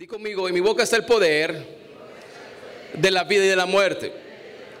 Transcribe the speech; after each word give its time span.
Di 0.00 0.06
conmigo, 0.06 0.48
en 0.48 0.54
mi 0.54 0.60
boca 0.60 0.82
está 0.82 0.96
el 0.96 1.04
poder 1.04 1.62
de 2.94 3.10
la 3.10 3.22
vida 3.24 3.44
y 3.44 3.48
de 3.48 3.54
la 3.54 3.66
muerte. 3.66 4.10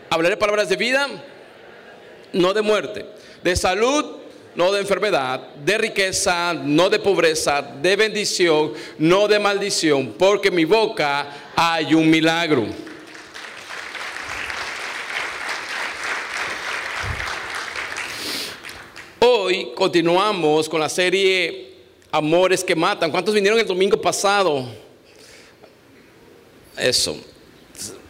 Hablaré 0.08 0.38
palabras 0.38 0.70
de 0.70 0.76
vida, 0.76 1.06
no 2.32 2.54
de 2.54 2.62
muerte. 2.62 3.04
De 3.42 3.54
salud, 3.54 4.16
no 4.54 4.72
de 4.72 4.80
enfermedad. 4.80 5.40
De 5.56 5.76
riqueza, 5.76 6.54
no 6.54 6.88
de 6.88 6.98
pobreza. 7.00 7.60
De 7.60 7.96
bendición, 7.96 8.72
no 8.96 9.28
de 9.28 9.38
maldición. 9.38 10.14
Porque 10.18 10.48
en 10.48 10.54
mi 10.54 10.64
boca 10.64 11.52
hay 11.54 11.92
un 11.92 12.08
milagro. 12.08 12.64
Hoy 19.18 19.72
continuamos 19.74 20.66
con 20.66 20.80
la 20.80 20.88
serie 20.88 21.74
Amores 22.10 22.64
que 22.64 22.74
Matan. 22.74 23.10
¿Cuántos 23.10 23.34
vinieron 23.34 23.60
el 23.60 23.66
domingo 23.66 24.00
pasado? 24.00 24.89
Eso. 26.76 27.16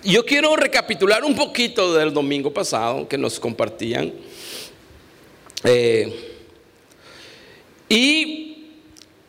Yo 0.03 0.25
quiero 0.25 0.57
recapitular 0.57 1.25
un 1.25 1.35
poquito 1.35 1.95
del 1.95 2.13
domingo 2.13 2.53
pasado 2.53 3.07
que 3.07 3.19
nos 3.19 3.39
compartían. 3.39 4.13
Eh, 5.65 6.31
y 7.89 8.51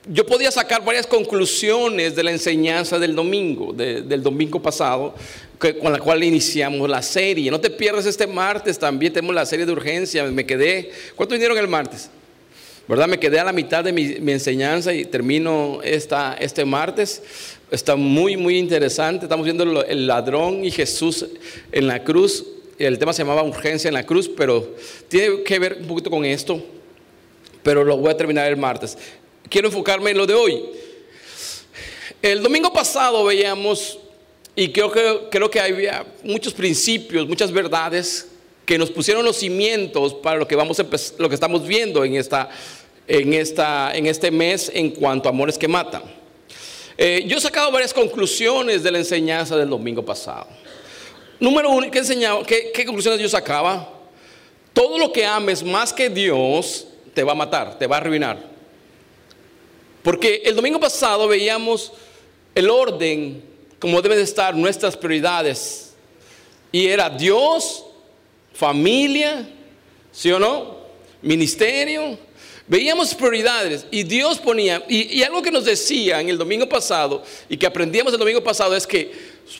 yo 0.08 0.26
podía 0.26 0.50
sacar 0.50 0.84
varias 0.84 1.06
conclusiones 1.06 2.16
de 2.16 2.24
la 2.24 2.32
enseñanza 2.32 2.98
del 2.98 3.16
domingo, 3.16 3.74
del 3.74 4.24
domingo 4.24 4.62
pasado, 4.62 5.14
con 5.60 5.92
la 5.92 6.00
cual 6.00 6.24
iniciamos 6.24 6.90
la 6.90 7.02
serie. 7.02 7.52
No 7.52 7.60
te 7.60 7.70
pierdas 7.70 8.06
este 8.06 8.26
martes, 8.26 8.80
también 8.80 9.14
tenemos 9.14 9.36
la 9.36 9.46
serie 9.46 9.66
de 9.66 9.72
urgencia. 9.72 10.24
Me 10.24 10.46
quedé, 10.46 10.92
¿cuántos 11.16 11.36
vinieron 11.36 11.58
el 11.58 11.68
martes? 11.68 12.10
¿Verdad? 12.88 13.08
Me 13.08 13.20
quedé 13.20 13.40
a 13.40 13.44
la 13.44 13.54
mitad 13.54 13.84
de 13.84 13.94
mi, 13.94 14.32
enseñanza 14.32 14.92
y 14.94 15.06
termino 15.06 15.80
esta, 15.84 16.36
este 16.40 16.66
martes. 16.66 17.22
Está 17.72 17.96
muy, 17.96 18.36
muy 18.36 18.58
interesante. 18.58 19.26
Estamos 19.26 19.46
viendo 19.46 19.64
el 19.84 20.06
ladrón 20.06 20.66
y 20.66 20.72
Jesús 20.72 21.26
en 21.72 21.88
la 21.88 22.04
cruz. 22.04 22.46
El 22.78 23.00
tema 23.00 23.14
se 23.14 23.24
llamaba 23.24 23.44
urgencia 23.44 23.88
en 23.88 23.94
la 23.94 24.06
cruz, 24.06 24.30
pero 24.30 24.76
tiene 25.08 25.42
que 25.44 25.58
ver 25.58 25.78
un 25.80 25.88
poquito 25.88 26.10
con 26.10 26.26
esto. 26.26 26.62
Pero 27.64 27.86
lo 27.86 27.96
voy 27.96 28.12
a 28.12 28.18
terminar 28.18 28.46
el 28.48 28.58
martes. 28.58 28.98
Quiero 29.48 29.70
enfocarme 29.70 30.12
en 30.12 30.18
lo 30.18 30.28
de 30.28 30.34
hoy. 30.34 30.62
El 32.22 32.44
domingo 32.44 32.74
pasado 32.74 33.24
veíamos, 33.24 34.00
y 34.54 34.70
creo 34.74 34.92
que, 34.92 35.20
creo 35.32 35.50
que 35.50 35.62
había 35.62 36.06
muchos 36.24 36.54
principios, 36.54 37.26
muchas 37.26 37.54
verdades 37.54 38.28
que 38.66 38.78
nos 38.78 38.92
pusieron 38.92 39.24
los 39.24 39.38
cimientos 39.38 40.14
para 40.14 40.38
lo 40.38 40.48
que, 40.48 40.58
vamos 40.58 40.78
lo 41.18 41.30
que 41.30 41.36
estamos 41.36 41.66
viendo 41.66 42.04
en, 42.04 42.16
esta, 42.16 42.50
en, 43.08 43.34
esta, 43.34 43.96
en 43.96 44.08
este 44.08 44.30
mes 44.30 44.70
en 44.74 44.90
cuanto 44.90 45.30
a 45.30 45.32
amores 45.32 45.58
que 45.58 45.70
matan. 45.70 46.21
Eh, 46.98 47.24
yo 47.28 47.38
he 47.38 47.42
sacado 47.42 47.72
varias 47.72 47.94
conclusiones 47.94 48.84
de 48.84 48.92
la 48.92 48.98
enseñanza 49.00 49.56
del 49.56 49.70
domingo 49.70 50.04
pasado. 50.04 50.48
Número 51.40 51.72
uno, 51.72 51.90
¿qué, 51.90 52.00
enseñaba, 52.00 52.44
qué, 52.46 52.72
conclusiones 52.86 53.20
yo 53.20 53.30
sacaba? 53.30 53.90
Todo 54.74 54.98
lo 54.98 55.12
que 55.12 55.26
ames 55.26 55.64
más 55.64 55.92
que 55.92 56.10
Dios 56.10 56.88
te 57.14 57.24
va 57.24 57.32
a 57.32 57.36
matar, 57.36 57.78
te 57.78 57.88
va 57.88 57.98
a 57.98 58.00
arruinar. 58.00 58.38
Porque 60.04 60.42
el 60.46 60.56
domingo 60.56 60.80
pasado 60.80 61.28
veíamos 61.28 61.92
el 62.56 62.70
orden 62.70 63.44
como 63.80 64.02
deben 64.02 64.20
de 64.20 64.24
estar 64.24 64.56
nuestras 64.56 64.96
prioridades. 64.96 65.94
Y 66.72 66.86
era 66.86 67.10
Dios, 67.10 67.84
familia, 68.54 69.50
¿sí 70.12 70.32
o 70.32 70.40
no? 70.40 70.78
Ministerio, 71.24 72.18
Veíamos 72.72 73.14
prioridades 73.14 73.86
y 73.92 74.04
Dios 74.04 74.40
ponía, 74.40 74.82
y, 74.88 75.22
algo 75.24 75.42
que 75.42 75.52
nos 75.52 75.66
decía 75.66 76.22
en 76.22 76.30
el 76.30 76.38
domingo 76.38 76.70
pasado 76.70 77.22
y 77.50 77.58
que 77.58 77.66
aprendíamos 77.66 78.14
el 78.14 78.20
domingo 78.20 78.42
pasado 78.42 78.78
es 78.78 78.88
que 78.88 79.12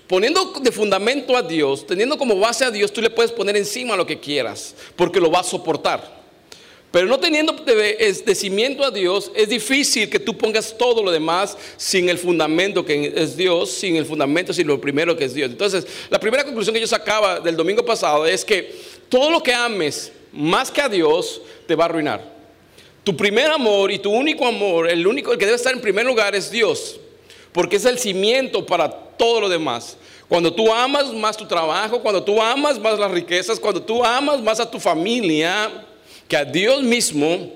poniendo 0.08 0.54
de 0.62 0.72
fundamento 0.72 1.36
a 1.36 1.42
Dios, 1.42 1.86
teniendo 1.86 2.18
como 2.18 2.40
base 2.40 2.64
a 2.64 2.72
Dios, 2.72 2.94
tú 2.94 3.02
le 3.02 3.10
puedes 3.10 3.34
poner 3.34 3.58
encima 3.58 3.98
lo 3.98 4.06
que 4.08 4.18
quieras, 4.18 4.76
porque 4.96 5.20
lo 5.20 5.30
va 5.30 5.42
a 5.42 5.44
soportar. 5.44 6.22
Pero 6.90 7.06
no 7.08 7.20
teniendo 7.20 7.52
de, 7.52 8.34
cimiento 8.34 8.86
a 8.86 8.92
Dios, 8.92 9.30
es 9.36 9.50
difícil 9.50 10.10
que 10.10 10.20
tú 10.20 10.38
pongas 10.38 10.78
todo 10.78 11.04
lo 11.04 11.12
demás 11.12 11.58
sin 11.76 12.08
el 12.08 12.18
fundamento 12.18 12.86
que 12.86 13.12
es 13.14 13.36
Dios, 13.36 13.72
sin 13.72 13.98
el 13.98 14.06
fundamento, 14.06 14.54
sin 14.54 14.68
lo 14.68 14.80
primero 14.80 15.18
que 15.18 15.26
es 15.26 15.34
Dios. 15.34 15.52
Entonces, 15.52 15.86
la 16.10 16.18
primera 16.18 16.46
conclusión 16.46 16.74
que 16.74 16.80
yo 16.80 16.88
sacaba 16.88 17.42
del 17.42 17.58
domingo 17.58 17.84
pasado 17.84 18.26
es 18.26 18.46
que 18.46 18.74
todo 19.10 19.30
lo 19.30 19.44
que 19.44 19.54
ames 19.54 20.14
más 20.32 20.72
que 20.72 20.80
a 20.80 20.88
Dios 20.88 21.42
te 21.68 21.76
va 21.76 21.84
a 21.84 21.88
arruinar. 21.88 22.31
Tu 23.04 23.16
primer 23.18 23.50
amor 23.50 23.92
y 23.92 23.98
tu 23.98 24.12
único 24.12 24.46
amor, 24.46 24.90
el 24.90 25.06
único 25.08 25.32
el 25.32 25.40
que 25.40 25.46
debe 25.46 25.56
estar 25.56 25.74
en 25.74 25.82
primer 25.82 26.06
lugar 26.06 26.36
es 26.36 26.52
Dios, 26.52 27.00
porque 27.52 27.78
es 27.78 27.86
el 27.86 27.98
cimiento 27.98 28.66
para 28.66 28.90
todo 28.90 29.42
lo 29.42 29.50
demás. 29.50 29.98
Cuando 30.28 30.54
tú 30.54 30.72
amas 30.72 31.12
más 31.12 31.36
tu 31.36 31.46
trabajo, 31.46 32.02
cuando 32.02 32.24
tú 32.24 32.42
amas 32.42 32.80
más 32.80 32.98
las 33.00 33.12
riquezas, 33.12 33.60
cuando 33.60 33.82
tú 33.82 34.04
amas 34.06 34.42
más 34.42 34.60
a 34.60 34.70
tu 34.70 34.80
familia 34.80 35.86
que 36.28 36.38
a 36.38 36.46
Dios 36.46 36.82
mismo 36.84 37.52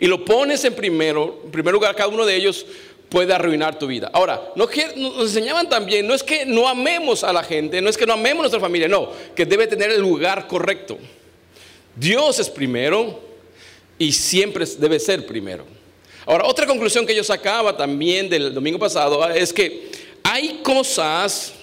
y 0.00 0.06
lo 0.06 0.24
pones 0.24 0.64
en 0.64 0.74
primero, 0.74 1.42
en 1.44 1.50
primer 1.50 1.72
lugar 1.72 1.94
cada 1.94 2.08
uno 2.08 2.24
de 2.24 2.34
ellos 2.34 2.66
puede 3.08 3.32
arruinar 3.32 3.78
tu 3.78 3.86
vida. 3.86 4.10
Ahora, 4.12 4.50
nos 4.56 4.70
enseñaban 5.20 5.68
también, 5.68 6.06
no 6.06 6.14
es 6.14 6.22
que 6.22 6.46
no 6.46 6.66
amemos 6.66 7.22
a 7.22 7.32
la 7.32 7.42
gente, 7.42 7.80
no 7.80 7.88
es 7.88 7.96
que 7.96 8.06
no 8.06 8.14
amemos 8.14 8.40
a 8.40 8.42
nuestra 8.42 8.60
familia, 8.60 8.88
no, 8.88 9.10
que 9.36 9.46
debe 9.46 9.66
tener 9.66 9.90
el 9.90 10.00
lugar 10.00 10.46
correcto. 10.46 10.98
Dios 11.94 12.38
es 12.38 12.50
primero, 12.50 13.27
y 13.98 14.12
siempre 14.12 14.64
debe 14.78 15.00
ser 15.00 15.26
primero. 15.26 15.64
Ahora, 16.24 16.46
otra 16.46 16.66
conclusión 16.66 17.06
que 17.06 17.14
yo 17.14 17.24
sacaba 17.24 17.76
también 17.76 18.28
del 18.28 18.54
domingo 18.54 18.78
pasado 18.78 19.26
es 19.30 19.52
que 19.52 19.90
hay 20.22 20.60
cosas 20.62 21.54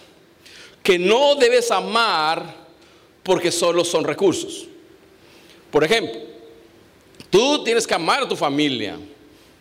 que 0.82 1.00
no 1.00 1.36
debes 1.36 1.72
amar 1.72 2.66
porque 3.24 3.52
solo 3.52 3.86
son 3.86 4.04
recursos. 4.04 4.68
Por 5.72 5.84
ejemplo, 5.84 6.20
tú 7.30 7.64
tienes 7.64 7.86
que 7.86 7.94
amar 7.94 8.24
a 8.24 8.28
tu 8.28 8.36
familia. 8.36 8.98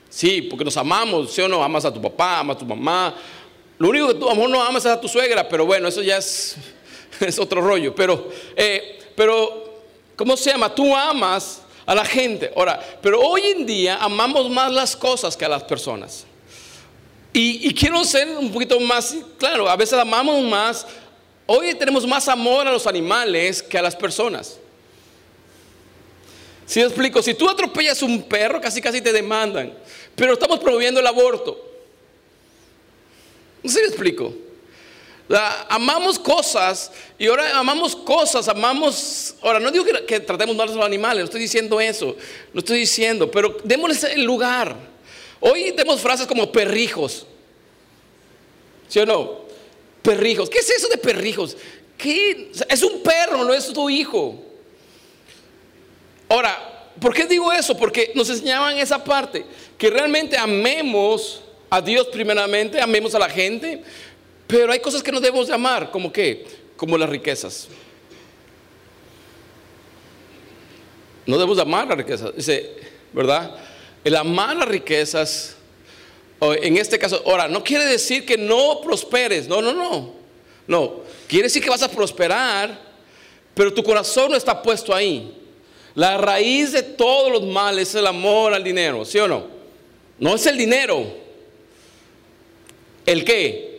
Sí, 0.09 0.43
porque 0.43 0.65
nos 0.65 0.77
amamos, 0.77 1.33
¿sí 1.33 1.43
o 1.43 1.49
no? 1.49 1.63
Amas 1.63 1.85
a 1.85 1.93
tu 1.93 2.01
papá, 2.01 2.39
amas 2.39 2.57
a 2.57 2.59
tu 2.61 2.65
mamá. 2.65 3.15
Lo 3.79 3.89
único 3.89 4.09
que 4.09 4.15
tú, 4.15 4.31
amor, 4.31 4.49
no 4.49 4.63
amas 4.63 4.85
es 4.85 4.91
a 4.93 5.01
tu 5.01 5.09
suegra, 5.09 5.49
pero 5.49 5.67
bueno, 5.67 5.89
eso 5.89 6.01
ya 6.01 6.19
es, 6.19 6.57
es 7.21 7.39
otro 7.39 7.61
rollo. 7.61 7.95
Pero, 7.95 8.31
eh, 8.57 9.01
pero, 9.17 9.83
¿cómo 10.15 10.37
se 10.37 10.51
llama? 10.51 10.75
Tú 10.75 10.95
amas 10.95 11.64
a 11.87 11.95
la 11.95 12.05
gente. 12.05 12.53
Ahora, 12.57 12.81
pero 13.03 13.21
hoy 13.21 13.43
en 13.43 13.67
día 13.67 13.97
amamos 13.97 14.51
más 14.51 14.73
las 14.73 14.97
cosas 14.97 15.37
que 15.37 15.45
a 15.45 15.49
las 15.49 15.65
personas. 15.65 16.27
Y, 17.33 17.75
quiero 17.75 18.05
ser 18.05 18.29
un 18.29 18.53
poquito 18.53 18.79
más 18.79 19.17
claro, 19.39 19.69
a 19.69 19.75
veces 19.75 19.99
amamos 19.99 20.41
más, 20.45 20.87
hoy 21.47 21.75
tenemos 21.75 22.07
más 22.07 22.29
amor 22.29 22.69
a 22.69 22.71
los 22.71 22.87
animales 22.87 23.61
que 23.61 23.77
a 23.77 23.83
las 23.83 23.97
personas. 23.97 24.61
Si 26.65 26.81
explico, 26.81 27.21
si 27.23 27.35
tú 27.35 27.51
atropellas 27.51 28.03
un 28.03 28.23
perro, 28.23 28.61
casi 28.61 28.81
casi 28.81 29.01
te 29.01 29.13
demandan, 29.13 29.75
pero 30.15 30.35
estamos 30.35 30.61
promoviendo 30.61 31.01
el 31.01 31.07
aborto. 31.09 31.61
No 33.65 33.71
si 33.71 33.81
explico 33.81 34.44
amamos 35.69 36.19
cosas 36.19 36.91
y 37.19 37.27
ahora 37.27 37.59
amamos 37.59 37.97
cosas, 37.97 38.47
amamos, 38.49 39.35
ahora 39.41 39.59
no 39.59 39.71
digo 39.71 39.85
que, 40.07 40.21
tratemos 40.21 40.55
mal 40.55 40.69
a 40.69 40.75
los 40.75 40.85
animales, 40.85 41.21
no 41.21 41.25
estoy 41.25 41.41
diciendo 41.41 41.81
eso, 41.81 42.17
no 42.53 42.59
estoy 42.59 42.81
diciendo, 42.81 43.31
pero 43.31 43.57
démosles 43.65 44.05
el 44.05 44.23
lugar. 44.23 44.77
Hoy 45.41 45.73
tenemos 45.73 46.01
frases 46.01 46.27
como 46.27 46.51
perrijos, 46.51 47.27
¿sí 48.89 48.99
o 49.01 49.07
no? 49.07 49.45
Perrijos, 50.03 50.51
¿qué 50.51 50.59
es 50.59 50.71
eso 50.71 50.89
de 50.89 50.99
perrijos? 50.99 51.57
¿Qué? 51.97 52.51
Es 52.69 52.83
un 52.83 53.03
perro, 53.03 53.45
no 53.45 53.55
es 53.55 53.73
tu 53.73 53.89
hijo. 53.89 54.43
Ahora, 56.29 56.91
¿por 57.01 57.15
qué 57.15 57.25
digo 57.25 57.53
eso? 57.53 57.77
Porque 57.77 58.13
nos 58.15 58.29
enseñaban 58.29 58.77
esa 58.79 59.03
parte, 59.03 59.45
que 59.79 59.91
realmente 59.91 60.37
amemos 60.37 61.43
a 61.71 61.81
Dios 61.81 62.09
primeramente, 62.09 62.81
amemos 62.81 63.15
a 63.15 63.19
la 63.19 63.29
gente, 63.29 63.83
pero 64.55 64.73
hay 64.73 64.79
cosas 64.79 65.03
que 65.03 65.11
no 65.11 65.21
debemos 65.21 65.49
de 65.49 65.89
como 65.91 66.13
qué? 66.13 66.47
Como 66.77 66.97
las 66.97 67.09
riquezas. 67.09 67.67
No 71.27 71.37
debemos 71.37 71.57
de 71.57 71.63
amar 71.63 71.89
las 71.89 71.99
riquezas. 71.99 72.37
Dice, 72.37 72.77
¿verdad? 73.13 73.57
El 74.05 74.15
amar 74.15 74.57
las 74.57 74.69
riquezas, 74.69 75.57
en 76.41 76.77
este 76.77 77.01
caso, 77.01 77.21
ahora, 77.27 77.49
no 77.49 77.65
quiere 77.65 77.85
decir 77.85 78.25
que 78.25 78.39
no 78.39 78.81
prosperes. 78.81 79.49
No, 79.49 79.61
no, 79.61 79.73
no. 79.73 80.15
No. 80.69 81.01
Quiere 81.27 81.45
decir 81.45 81.61
que 81.61 81.71
vas 81.71 81.83
a 81.83 81.91
prosperar, 81.91 82.81
pero 83.55 83.75
tu 83.75 83.83
corazón 83.83 84.31
no 84.31 84.37
está 84.37 84.63
puesto 84.63 84.95
ahí. 84.95 85.35
La 85.97 86.17
raíz 86.17 86.71
de 86.71 86.85
todos 86.85 87.33
los 87.33 87.43
males 87.43 87.89
es 87.89 87.95
el 87.97 88.07
amor 88.07 88.55
al 88.55 88.63
dinero, 88.63 89.05
¿sí 89.05 89.19
o 89.19 89.27
no? 89.27 89.49
No 90.21 90.37
es 90.37 90.47
el 90.47 90.57
dinero. 90.57 91.05
¿El 93.05 93.25
qué? 93.25 93.74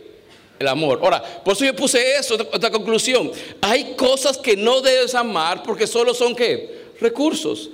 El 0.58 0.68
amor. 0.68 1.00
Ahora, 1.02 1.22
por 1.44 1.54
eso 1.54 1.64
yo 1.64 1.76
puse 1.76 2.16
eso, 2.16 2.34
otra 2.34 2.70
conclusión. 2.70 3.30
Hay 3.60 3.94
cosas 3.94 4.38
que 4.38 4.56
no 4.56 4.80
debes 4.80 5.14
amar 5.14 5.62
porque 5.62 5.86
solo 5.86 6.14
son 6.14 6.34
qué? 6.34 6.86
Recursos. 7.00 7.70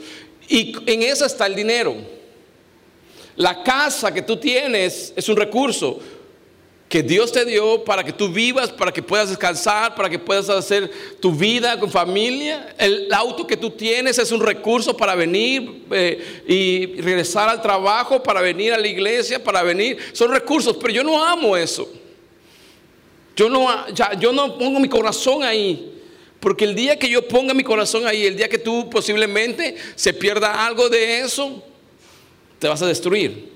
Y 0.48 0.74
en 0.86 1.02
eso 1.02 1.24
está 1.24 1.46
el 1.46 1.54
dinero. 1.54 1.94
La 3.36 3.62
casa 3.62 4.12
que 4.12 4.22
tú 4.22 4.36
tienes 4.36 5.12
es 5.16 5.28
un 5.28 5.36
recurso 5.36 6.00
que 6.92 7.02
Dios 7.02 7.32
te 7.32 7.46
dio 7.46 7.82
para 7.84 8.04
que 8.04 8.12
tú 8.12 8.28
vivas, 8.28 8.70
para 8.70 8.92
que 8.92 9.02
puedas 9.02 9.30
descansar, 9.30 9.94
para 9.94 10.10
que 10.10 10.18
puedas 10.18 10.50
hacer 10.50 10.90
tu 11.20 11.32
vida 11.32 11.80
con 11.80 11.90
familia. 11.90 12.74
El 12.76 13.08
auto 13.14 13.46
que 13.46 13.56
tú 13.56 13.70
tienes 13.70 14.18
es 14.18 14.30
un 14.30 14.42
recurso 14.42 14.94
para 14.94 15.14
venir 15.14 15.84
eh, 15.90 16.42
y 16.46 17.00
regresar 17.00 17.48
al 17.48 17.62
trabajo, 17.62 18.22
para 18.22 18.42
venir 18.42 18.74
a 18.74 18.78
la 18.78 18.88
iglesia, 18.88 19.42
para 19.42 19.62
venir. 19.62 19.96
Son 20.12 20.30
recursos, 20.30 20.76
pero 20.78 20.92
yo 20.92 21.02
no 21.02 21.24
amo 21.24 21.56
eso. 21.56 21.88
Yo 23.36 23.48
no, 23.48 23.66
yo 24.18 24.32
no 24.32 24.58
pongo 24.58 24.80
mi 24.80 24.88
corazón 24.88 25.42
ahí. 25.42 25.92
Porque 26.40 26.64
el 26.64 26.74
día 26.74 26.98
que 26.98 27.08
yo 27.08 27.26
ponga 27.28 27.54
mi 27.54 27.62
corazón 27.62 28.04
ahí, 28.06 28.26
el 28.26 28.36
día 28.36 28.48
que 28.48 28.58
tú 28.58 28.90
posiblemente 28.90 29.76
se 29.94 30.12
pierda 30.12 30.66
algo 30.66 30.88
de 30.88 31.20
eso, 31.20 31.62
te 32.58 32.66
vas 32.66 32.82
a 32.82 32.86
destruir. 32.86 33.52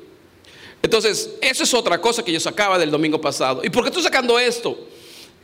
Entonces, 0.81 1.35
eso 1.41 1.65
es 1.65 1.75
otra 1.75 2.01
cosa 2.01 2.25
que 2.25 2.31
yo 2.31 2.39
sacaba 2.39 2.79
del 2.79 2.93
domingo 2.93 3.21
pasado. 3.21 3.61
¿Y 3.65 3.71
por 3.71 3.83
qué 3.83 3.89
estoy 3.89 4.05
sacando 4.05 4.39
esto? 4.39 4.79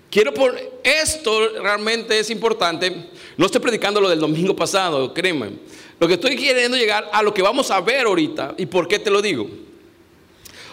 Quiero 0.09 0.33
por 0.33 0.57
esto 0.85 1.49
realmente 1.61 2.17
es 2.17 2.31
importante. 2.31 3.09
No 3.37 3.47
estoy 3.47 3.61
predicando 3.61 4.01
lo 4.01 4.09
del 4.09 4.21
domingo 4.21 4.55
pasado, 4.55 5.13
créeme. 5.13 5.51
Lo 5.99 6.07
que 6.07 6.15
estoy 6.15 6.37
queriendo 6.37 6.77
llegar 6.77 7.11
a 7.13 7.23
lo 7.23 7.35
que 7.35 7.43
vamos 7.43 7.73
a 7.73 7.81
ver 7.81 8.07
ahorita. 8.07 8.55
¿Y 8.57 8.67
por 8.67 8.87
qué 8.87 9.01
te 9.01 9.11
lo 9.11 9.21
digo? 9.21 9.49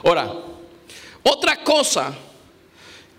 Ahora, 0.04 0.36
otra 1.24 1.64
cosa 1.64 2.16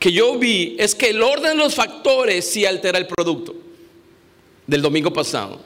que 0.00 0.11
yo 0.11 0.38
vi 0.38 0.76
es 0.79 0.94
que 0.94 1.11
el 1.11 1.23
orden 1.23 1.58
de 1.58 1.62
los 1.62 1.75
factores 1.75 2.50
sí 2.50 2.64
altera 2.64 2.99
el 2.99 3.06
producto 3.06 3.55
del 4.67 4.81
domingo 4.81 5.12
pasado. 5.12 5.61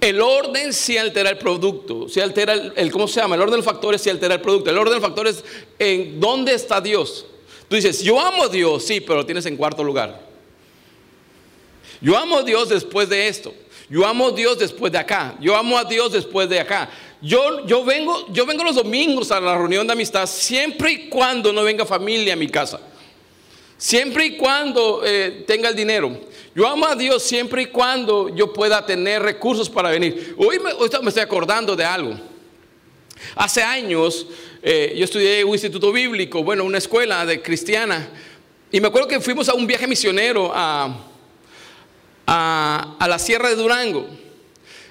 El 0.00 0.22
orden 0.22 0.72
sí 0.72 0.96
altera 0.96 1.28
el 1.28 1.36
producto, 1.36 2.08
sí 2.08 2.18
altera 2.20 2.54
el, 2.54 2.90
¿cómo 2.90 3.06
se 3.06 3.20
llama? 3.20 3.34
El 3.34 3.42
orden 3.42 3.52
de 3.52 3.56
los 3.58 3.66
factores 3.66 4.00
sí 4.00 4.08
altera 4.08 4.34
el 4.34 4.40
producto. 4.40 4.70
El 4.70 4.78
orden 4.78 4.94
de 4.94 5.00
los 5.00 5.06
factores 5.06 5.44
en 5.78 6.18
dónde 6.18 6.54
está 6.54 6.80
Dios. 6.80 7.26
Tú 7.68 7.76
dices, 7.76 8.02
yo 8.02 8.18
amo 8.18 8.44
a 8.44 8.48
Dios, 8.48 8.84
sí, 8.84 9.02
pero 9.02 9.16
lo 9.16 9.26
tienes 9.26 9.44
en 9.44 9.56
cuarto 9.58 9.84
lugar. 9.84 10.18
Yo 12.00 12.16
amo 12.16 12.38
a 12.38 12.42
Dios 12.42 12.70
después 12.70 13.06
de 13.10 13.28
esto. 13.28 13.52
Yo 13.90 14.06
amo 14.06 14.28
a 14.28 14.32
Dios 14.32 14.58
después 14.58 14.90
de 14.90 14.98
acá. 14.98 15.36
Yo 15.40 15.54
amo 15.54 15.76
a 15.76 15.84
Dios 15.84 16.10
después 16.12 16.48
de 16.48 16.58
acá. 16.58 16.88
Yo, 17.20 17.66
yo, 17.66 17.84
vengo, 17.84 18.32
yo 18.32 18.46
vengo 18.46 18.64
los 18.64 18.76
domingos 18.76 19.30
a 19.30 19.40
la 19.40 19.58
reunión 19.58 19.86
de 19.86 19.92
amistad 19.92 20.26
siempre 20.26 20.92
y 20.92 21.08
cuando 21.10 21.52
no 21.52 21.62
venga 21.62 21.84
familia 21.84 22.32
a 22.32 22.36
mi 22.36 22.48
casa. 22.48 22.80
Siempre 23.78 24.26
y 24.26 24.36
cuando 24.36 25.02
eh, 25.04 25.44
tenga 25.46 25.68
el 25.68 25.76
dinero. 25.76 26.18
Yo 26.54 26.66
amo 26.66 26.86
a 26.86 26.94
Dios 26.94 27.22
siempre 27.22 27.62
y 27.62 27.66
cuando 27.66 28.30
yo 28.30 28.52
pueda 28.52 28.84
tener 28.86 29.22
recursos 29.22 29.68
para 29.68 29.90
venir. 29.90 30.34
Hoy 30.38 30.58
me, 30.58 30.70
estoy 30.70 31.22
acordando 31.22 31.76
de 31.76 31.84
algo. 31.84 32.18
Hace 33.34 33.62
años 33.62 34.26
eh, 34.62 34.94
yo 34.96 35.04
estudié 35.04 35.44
un 35.44 35.52
instituto 35.52 35.92
bíblico, 35.92 36.42
bueno, 36.42 36.64
una 36.64 36.78
escuela 36.78 37.26
de 37.26 37.42
cristiana. 37.42 38.08
Y 38.72 38.80
me 38.80 38.88
acuerdo 38.88 39.08
que 39.08 39.20
fuimos 39.20 39.48
a 39.50 39.54
un 39.54 39.66
viaje 39.66 39.86
misionero 39.86 40.50
a, 40.54 40.96
a, 42.26 42.96
a 42.98 43.08
la 43.08 43.18
Sierra 43.18 43.50
de 43.50 43.56
Durango. 43.56 44.06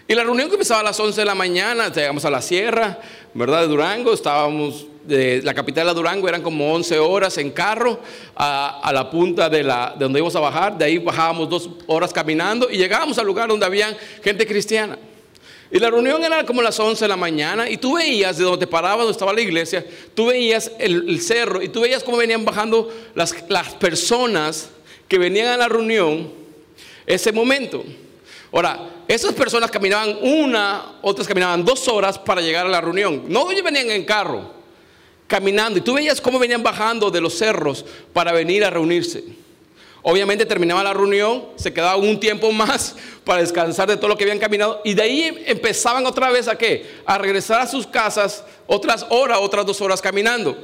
Y 0.07 0.13
la 0.13 0.23
reunión 0.23 0.49
que 0.49 0.55
empezaba 0.55 0.81
a 0.81 0.83
las 0.83 0.99
11 0.99 1.19
de 1.19 1.25
la 1.25 1.33
mañana, 1.33 1.91
llegamos 1.91 2.23
a 2.25 2.29
la 2.29 2.43
Sierra, 2.43 2.99
¿verdad? 3.33 3.61
De 3.61 3.67
Durango, 3.67 4.13
estábamos 4.13 4.85
de 5.07 5.41
la 5.43 5.53
capital 5.53 5.87
de 5.87 5.93
Durango 5.93 6.27
eran 6.27 6.41
como 6.41 6.73
11 6.73 6.99
horas 6.99 7.37
en 7.37 7.51
carro 7.51 7.99
a, 8.35 8.91
la 8.93 9.09
punta 9.09 9.49
de, 9.49 9.63
la, 9.63 9.93
de 9.97 10.05
donde 10.05 10.19
íbamos 10.19 10.35
a 10.35 10.39
bajar. 10.39 10.77
De 10.77 10.85
ahí 10.85 10.97
bajábamos 10.97 11.49
dos 11.49 11.69
horas 11.87 12.11
caminando 12.11 12.69
y 12.69 12.77
llegábamos 12.77 13.17
al 13.17 13.25
lugar 13.25 13.49
donde 13.49 13.65
había 13.65 13.95
gente 14.23 14.45
cristiana. 14.45 14.97
Y 15.71 15.79
la 15.79 15.89
reunión 15.89 16.23
era 16.23 16.45
como 16.45 16.61
las 16.61 16.79
11 16.79 17.03
de 17.03 17.09
la 17.09 17.15
mañana 17.15 17.69
y 17.69 17.77
tú 17.77 17.95
veías 17.95 18.37
de 18.37 18.43
donde 18.43 18.65
te 18.65 18.67
parabas, 18.67 18.99
donde 18.99 19.11
estaba 19.11 19.33
la 19.33 19.41
iglesia, 19.41 19.85
tú 20.13 20.27
veías 20.27 20.71
el, 20.79 21.19
cerro 21.21 21.61
y 21.61 21.69
tú 21.69 21.81
veías 21.81 22.03
cómo 22.03 22.17
venían 22.17 22.45
bajando 22.45 22.93
las, 23.15 23.35
las 23.49 23.73
personas 23.73 24.69
que 25.07 25.17
venían 25.17 25.47
a 25.47 25.57
la 25.57 25.67
reunión 25.67 26.31
ese 27.05 27.31
momento. 27.31 27.83
Ahora, 28.51 28.89
esas 29.07 29.33
personas 29.33 29.69
caminaban 29.69 30.17
una, 30.21 30.99
otras 31.01 31.27
caminaban 31.27 31.65
dos 31.65 31.87
horas 31.87 32.17
para 32.17 32.41
llegar 32.41 32.65
a 32.65 32.69
la 32.69 32.79
reunión. 32.79 33.25
No 33.27 33.45
venían 33.45 33.91
en 33.91 34.05
carro 34.05 34.54
caminando 35.27 35.79
y 35.79 35.81
tú 35.81 35.93
veías 35.93 36.21
cómo 36.21 36.39
venían 36.39 36.63
bajando 36.63 37.09
de 37.09 37.21
los 37.21 37.37
cerros 37.37 37.85
para 38.13 38.31
venir 38.31 38.63
a 38.63 38.69
reunirse. 38.69 39.23
Obviamente 40.07 40.45
terminaba 40.45 40.83
la 40.83 40.93
reunión, 40.93 41.47
se 41.55 41.73
quedaba 41.73 41.95
un 41.95 42.19
tiempo 42.19 42.51
más 42.51 42.95
para 43.23 43.41
descansar 43.41 43.89
de 43.89 43.97
todo 43.97 44.09
lo 44.09 44.17
que 44.17 44.23
habían 44.23 44.37
caminado 44.37 44.81
y 44.85 44.93
de 44.93 45.01
ahí 45.01 45.43
empezaban 45.47 46.05
otra 46.05 46.29
vez 46.29 46.47
a 46.47 46.55
qué? 46.55 46.85
A 47.05 47.17
regresar 47.17 47.61
a 47.61 47.67
sus 47.67 47.87
casas 47.87 48.43
otras 48.67 49.05
horas, 49.09 49.39
otras 49.41 49.65
dos 49.65 49.81
horas 49.81 50.01
caminando. 50.01 50.55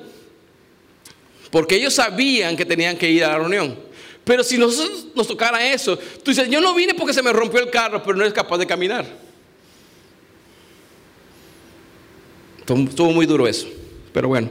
Porque 1.49 1.75
ellos 1.75 1.95
sabían 1.95 2.55
que 2.55 2.65
tenían 2.65 2.95
que 2.97 3.09
ir 3.09 3.25
a 3.25 3.29
la 3.29 3.39
reunión. 3.39 3.77
Pero 4.23 4.43
si 4.43 4.57
nosotros 4.59 5.07
nos 5.15 5.27
tocara 5.27 5.73
eso, 5.73 5.97
tú 5.97 6.31
dices, 6.31 6.47
yo 6.47 6.61
no 6.61 6.75
vine 6.75 6.93
porque 6.93 7.13
se 7.13 7.23
me 7.23 7.33
rompió 7.33 7.59
el 7.59 7.71
carro, 7.71 8.01
pero 8.03 8.15
no 8.15 8.21
eres 8.21 8.33
capaz 8.33 8.59
de 8.59 8.67
caminar. 8.67 9.05
Estuvo 12.59 13.11
muy 13.11 13.25
duro 13.25 13.47
eso. 13.47 13.67
Pero 14.13 14.27
bueno. 14.27 14.49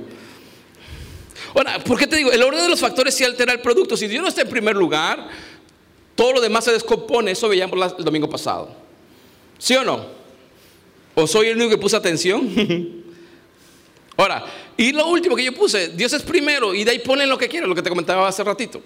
Ahora, 1.55 1.79
¿por 1.81 1.99
qué 1.99 2.07
te 2.07 2.17
digo? 2.17 2.31
El 2.31 2.43
orden 2.43 2.63
de 2.63 2.69
los 2.69 2.81
factores 2.81 3.15
sí 3.15 3.25
altera 3.25 3.53
el 3.53 3.61
producto. 3.61 3.97
Si 3.97 4.07
Dios 4.07 4.23
no 4.23 4.29
está 4.29 4.43
en 4.43 4.49
primer 4.49 4.77
lugar, 4.77 5.29
todo 6.15 6.35
lo 6.35 6.41
demás 6.41 6.65
se 6.65 6.73
descompone. 6.73 7.33
Eso 7.33 7.49
veíamos 7.49 7.95
el 7.99 8.05
domingo 8.05 8.29
pasado. 8.29 8.71
¿Sí 9.59 9.75
o 9.75 9.85
no? 9.85 10.07
¿O 11.15 11.27
soy 11.27 11.49
el 11.49 11.57
único 11.57 11.71
que 11.71 11.79
puse 11.79 11.97
atención? 11.97 12.49
Ahora, 14.17 14.45
y 14.77 14.93
lo 14.93 15.07
último 15.09 15.35
que 15.35 15.45
yo 15.45 15.53
puse, 15.53 15.89
Dios 15.89 16.13
es 16.13 16.23
primero 16.23 16.75
y 16.75 16.85
de 16.85 16.93
ahí 16.93 16.99
ponen 16.99 17.29
lo 17.29 17.39
que 17.39 17.49
quieren, 17.49 17.69
lo 17.69 17.75
que 17.75 17.83
te 17.83 17.89
comentaba 17.89 18.29
hace 18.29 18.45
ratito. 18.45 18.83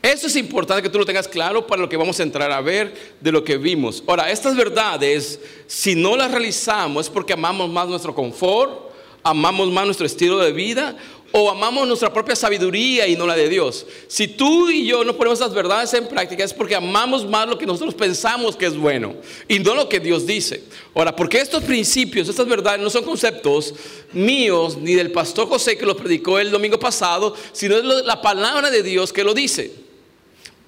Eso 0.00 0.28
es 0.28 0.36
importante 0.36 0.82
que 0.82 0.88
tú 0.88 0.98
lo 0.98 1.04
tengas 1.04 1.26
claro 1.26 1.66
para 1.66 1.82
lo 1.82 1.88
que 1.88 1.96
vamos 1.96 2.20
a 2.20 2.22
entrar 2.22 2.52
a 2.52 2.60
ver 2.60 3.16
de 3.20 3.32
lo 3.32 3.42
que 3.42 3.56
vimos. 3.56 4.02
Ahora, 4.06 4.30
estas 4.30 4.54
verdades, 4.54 5.40
si 5.66 5.94
no 5.94 6.16
las 6.16 6.30
realizamos 6.30 7.06
es 7.06 7.10
porque 7.10 7.32
amamos 7.32 7.68
más 7.68 7.88
nuestro 7.88 8.14
confort, 8.14 8.87
amamos 9.30 9.70
más 9.70 9.84
nuestro 9.84 10.06
estilo 10.06 10.38
de 10.38 10.52
vida 10.52 10.96
o 11.30 11.50
amamos 11.50 11.86
nuestra 11.86 12.12
propia 12.12 12.34
sabiduría 12.34 13.06
y 13.06 13.14
no 13.14 13.26
la 13.26 13.36
de 13.36 13.48
Dios. 13.48 13.86
Si 14.06 14.28
tú 14.28 14.70
y 14.70 14.86
yo 14.86 15.04
no 15.04 15.14
ponemos 15.14 15.38
esas 15.38 15.52
verdades 15.52 15.92
en 15.92 16.08
práctica 16.08 16.42
es 16.42 16.54
porque 16.54 16.74
amamos 16.74 17.26
más 17.28 17.46
lo 17.46 17.58
que 17.58 17.66
nosotros 17.66 17.94
pensamos 17.94 18.56
que 18.56 18.66
es 18.66 18.76
bueno 18.76 19.14
y 19.46 19.58
no 19.58 19.74
lo 19.74 19.88
que 19.88 20.00
Dios 20.00 20.26
dice. 20.26 20.64
Ahora, 20.94 21.14
porque 21.14 21.38
estos 21.38 21.62
principios, 21.64 22.28
estas 22.28 22.46
verdades 22.46 22.80
no 22.80 22.88
son 22.88 23.04
conceptos 23.04 23.74
míos 24.12 24.78
ni 24.80 24.94
del 24.94 25.12
pastor 25.12 25.48
José 25.48 25.76
que 25.76 25.84
los 25.84 25.96
predicó 25.96 26.38
el 26.38 26.50
domingo 26.50 26.78
pasado, 26.78 27.34
sino 27.52 27.76
es 27.76 27.84
la 27.84 28.22
palabra 28.22 28.70
de 28.70 28.82
Dios 28.82 29.12
que 29.12 29.24
lo 29.24 29.34
dice. 29.34 29.72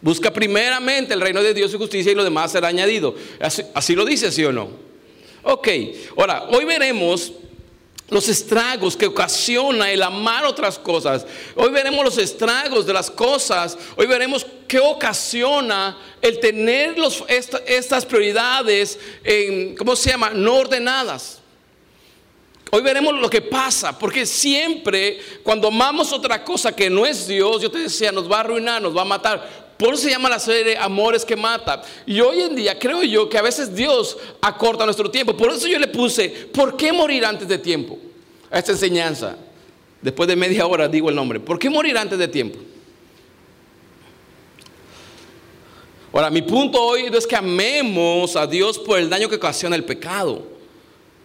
Busca 0.03 0.33
primeramente 0.33 1.15
el 1.15 1.21
reino 1.21 1.43
de 1.43 1.55
Dios 1.55 1.73
y 1.73 1.79
justicia 1.79 2.13
y 2.13 2.15
lo 2.15 2.25
demás 2.25 2.53
será 2.53 2.69
añadido. 2.69 3.15
Así, 3.39 3.63
así 3.75 3.95
lo 3.95 4.05
dice, 4.05 4.31
¿sí 4.31 4.45
o 4.45 4.53
no? 4.53 4.69
Ok, 5.43 5.69
ahora, 6.19 6.49
hoy 6.51 6.67
veremos 6.67 7.33
los 8.11 8.29
estragos 8.29 8.97
que 8.97 9.07
ocasiona 9.07 9.91
el 9.91 10.03
amar 10.03 10.45
otras 10.45 10.79
cosas. 10.79 11.25
Hoy 11.57 11.71
veremos 11.71 12.05
los 12.05 12.19
estragos 12.19 12.85
de 12.85 12.93
las 12.93 13.11
cosas. 13.11 13.79
Hoy 13.97 14.07
veremos 14.07 14.45
qué 14.67 14.81
ocasiona 14.81 15.97
el 16.21 16.39
tener 16.41 16.97
estas 17.67 18.05
prioridades, 18.05 18.99
¿cómo 19.79 19.97
se 19.97 20.11
llama? 20.11 20.31
No 20.31 20.57
ordenadas. 20.57 21.39
Hoy 22.73 22.83
veremos 22.83 23.15
lo 23.15 23.29
que 23.29 23.41
pasa, 23.41 23.99
porque 23.99 24.25
siempre 24.25 25.21
cuando 25.43 25.69
amamos 25.69 26.13
otra 26.13 26.45
cosa 26.45 26.75
que 26.75 26.89
no 26.89 27.05
es 27.05 27.27
Dios, 27.27 27.61
yo 27.63 27.71
te 27.71 27.79
decía, 27.79 28.13
nos 28.13 28.31
va 28.31 28.37
a 28.37 28.41
arruinar, 28.41 28.81
nos 28.81 28.97
va 28.97 29.03
a 29.03 29.07
matar. 29.07 29.70
Por 29.81 29.95
eso 29.95 30.03
se 30.03 30.11
llama 30.11 30.29
la 30.29 30.39
serie 30.39 30.77
Amores 30.77 31.25
que 31.25 31.35
mata. 31.35 31.81
Y 32.05 32.21
hoy 32.21 32.43
en 32.43 32.55
día 32.55 32.79
creo 32.79 33.03
yo 33.03 33.31
que 33.31 33.39
a 33.39 33.43
veces 33.43 33.75
Dios 33.75 34.19
acorta 34.43 34.85
nuestro 34.85 35.11
tiempo. 35.11 35.35
Por 35.35 35.51
eso 35.51 35.67
yo 35.67 35.79
le 35.79 35.89
puse, 35.89 36.29
¿por 36.29 36.77
qué 36.77 36.93
morir 36.93 37.25
antes 37.25 37.49
de 37.49 37.57
tiempo? 37.57 37.99
A 38.51 38.59
esta 38.59 38.73
enseñanza. 38.73 39.39
Después 40.03 40.29
de 40.29 40.37
media 40.37 40.67
hora 40.67 40.87
digo 40.87 41.09
el 41.09 41.15
nombre. 41.15 41.41
¿Por 41.41 41.59
qué 41.59 41.71
morir 41.71 41.97
antes 41.97 42.19
de 42.19 42.29
tiempo? 42.29 42.59
Ahora, 46.13 46.29
mi 46.29 46.43
punto 46.43 46.79
hoy 46.79 47.07
es 47.11 47.27
que 47.27 47.37
amemos 47.37 48.37
a 48.37 48.47
Dios 48.47 48.79
por 48.79 48.99
el 48.99 49.09
daño 49.09 49.31
que 49.31 49.37
ocasiona 49.37 49.77
el 49.77 49.85
pecado. 49.85 50.47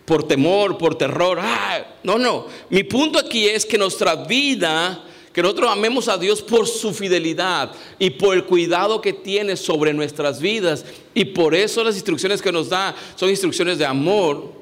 Por 0.06 0.26
temor, 0.26 0.78
por 0.78 0.98
terror. 0.98 1.40
Ah, 1.42 1.86
no, 2.04 2.18
no. 2.18 2.48
Mi 2.70 2.86
punto 2.86 3.20
aquí 3.20 3.50
es 3.50 3.66
que 3.66 3.78
nuestra 3.78 4.16
vida 4.16 5.04
que 5.36 5.42
nosotros 5.42 5.70
amemos 5.70 6.08
a 6.08 6.18
Dios 6.18 6.42
por 6.42 6.66
su 6.66 6.94
fidelidad 6.94 7.74
y 8.00 8.10
por 8.10 8.38
el 8.38 8.46
cuidado 8.46 9.02
que 9.02 9.12
tiene 9.12 9.58
sobre 9.58 9.94
nuestras 9.94 10.40
vidas. 10.40 10.86
Y 11.14 11.26
por 11.26 11.54
eso 11.54 11.84
las 11.84 11.96
instrucciones 11.96 12.42
que 12.42 12.54
nos 12.54 12.70
da 12.70 12.96
son 13.18 13.30
instrucciones 13.30 13.78
de 13.78 13.86
amor. 13.86 14.54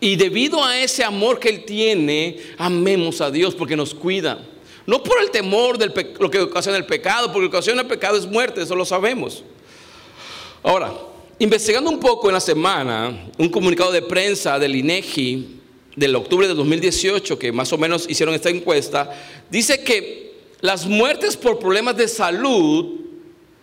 Y 0.00 0.16
debido 0.16 0.64
a 0.64 0.78
ese 0.80 1.04
amor 1.04 1.38
que 1.38 1.50
Él 1.50 1.66
tiene, 1.66 2.38
amemos 2.56 3.20
a 3.20 3.30
Dios 3.30 3.54
porque 3.54 3.76
nos 3.76 3.92
cuida. 3.92 4.42
No 4.86 5.02
por 5.02 5.20
el 5.20 5.30
temor 5.30 5.76
de 5.76 5.92
lo 6.18 6.30
que 6.30 6.40
ocasiona 6.40 6.78
el 6.78 6.86
pecado, 6.86 7.26
porque 7.26 7.44
lo 7.44 7.50
que 7.50 7.56
ocasiona 7.58 7.82
el 7.82 7.88
pecado 7.88 8.16
es 8.16 8.24
muerte, 8.24 8.62
eso 8.62 8.74
lo 8.74 8.86
sabemos. 8.86 9.44
Ahora, 10.62 10.94
investigando 11.40 11.90
un 11.90 12.00
poco 12.00 12.30
en 12.30 12.32
la 12.32 12.40
semana, 12.40 13.28
un 13.36 13.50
comunicado 13.50 13.92
de 13.92 14.00
prensa 14.00 14.58
del 14.58 14.76
INEGI 14.76 15.60
del 15.96 16.16
octubre 16.16 16.48
de 16.48 16.54
2018, 16.54 17.38
que 17.38 17.52
más 17.52 17.72
o 17.72 17.78
menos 17.78 18.06
hicieron 18.08 18.34
esta 18.34 18.50
encuesta, 18.50 19.10
dice 19.50 19.82
que 19.82 20.32
las 20.60 20.86
muertes 20.86 21.36
por 21.36 21.58
problemas 21.58 21.96
de 21.96 22.08
salud 22.08 23.00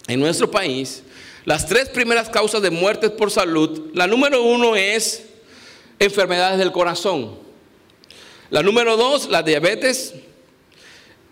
en 0.07 0.19
nuestro 0.19 0.51
país, 0.51 1.03
las 1.45 1.67
tres 1.67 1.89
primeras 1.89 2.29
causas 2.29 2.61
de 2.61 2.69
muertes 2.69 3.11
por 3.11 3.31
salud, 3.31 3.91
la 3.93 4.05
número 4.05 4.43
uno 4.43 4.75
es 4.75 5.25
enfermedades 5.97 6.59
del 6.59 6.71
corazón. 6.71 7.37
La 8.49 8.63
número 8.63 8.97
dos, 8.97 9.29
la 9.29 9.43
diabetes. 9.43 10.13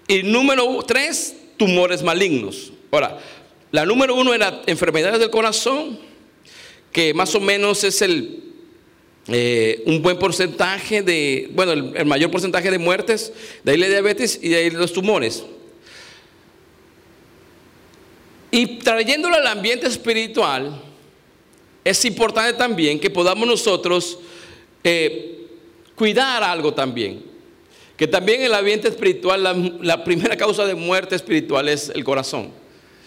Y 0.07 0.23
número 0.23 0.83
tres, 0.87 1.35
tumores 1.57 2.03
malignos. 2.03 2.71
Ahora, 2.91 3.19
la 3.71 3.85
número 3.85 4.15
uno 4.15 4.33
era 4.33 4.61
enfermedades 4.67 5.19
del 5.19 5.29
corazón, 5.29 5.99
que 6.91 7.13
más 7.13 7.35
o 7.35 7.39
menos 7.39 7.83
es 7.83 8.01
el, 8.01 8.46
eh, 9.29 9.83
un 9.85 10.01
buen 10.01 10.17
porcentaje 10.17 11.01
de, 11.01 11.49
bueno, 11.53 11.73
el, 11.73 12.05
mayor 12.05 12.31
porcentaje 12.31 12.71
de 12.71 12.79
muertes, 12.79 13.33
de 13.63 13.71
ahí 13.71 13.77
la 13.77 13.87
diabetes 13.87 14.39
y 14.41 14.49
de 14.49 14.55
ahí 14.55 14.69
los 14.69 14.93
tumores. 14.93 15.43
Y 18.51 18.77
trayéndolo 18.77 19.35
al 19.35 19.47
ambiente 19.47 19.87
espiritual, 19.87 20.81
es 21.83 22.05
importante 22.05 22.53
también 22.53 22.99
que 22.99 23.09
podamos 23.09 23.47
nosotros 23.47 24.19
eh, 24.83 25.47
cuidar 25.95 26.43
algo 26.43 26.73
también. 26.73 27.25
Que 27.97 28.07
también 28.07 28.41
en 28.41 28.47
el 28.47 28.53
ambiente 28.53 28.87
espiritual, 28.87 29.43
la, 29.43 29.53
la, 29.81 30.03
primera 30.03 30.37
causa 30.37 30.65
de 30.65 30.75
muerte 30.75 31.15
espiritual 31.15 31.67
es 31.67 31.89
el 31.89 32.03
corazón. 32.03 32.51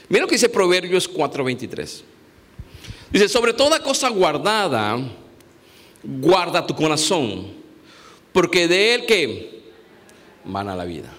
Mira 0.09 0.23
lo 0.23 0.29
que 0.29 0.35
dice 0.35 0.49
Proverbios 0.49 1.11
4:23. 1.11 2.03
Dice, 3.11 3.29
sobre 3.29 3.53
toda 3.53 3.81
cosa 3.81 4.09
guardada, 4.09 4.99
guarda 6.02 6.66
tu 6.66 6.75
corazón, 6.75 7.49
porque 8.33 8.69
de 8.69 8.95
él 8.95 9.07
que 9.07 9.61
mana 10.45 10.75
la 10.75 10.85
vida. 10.85 11.12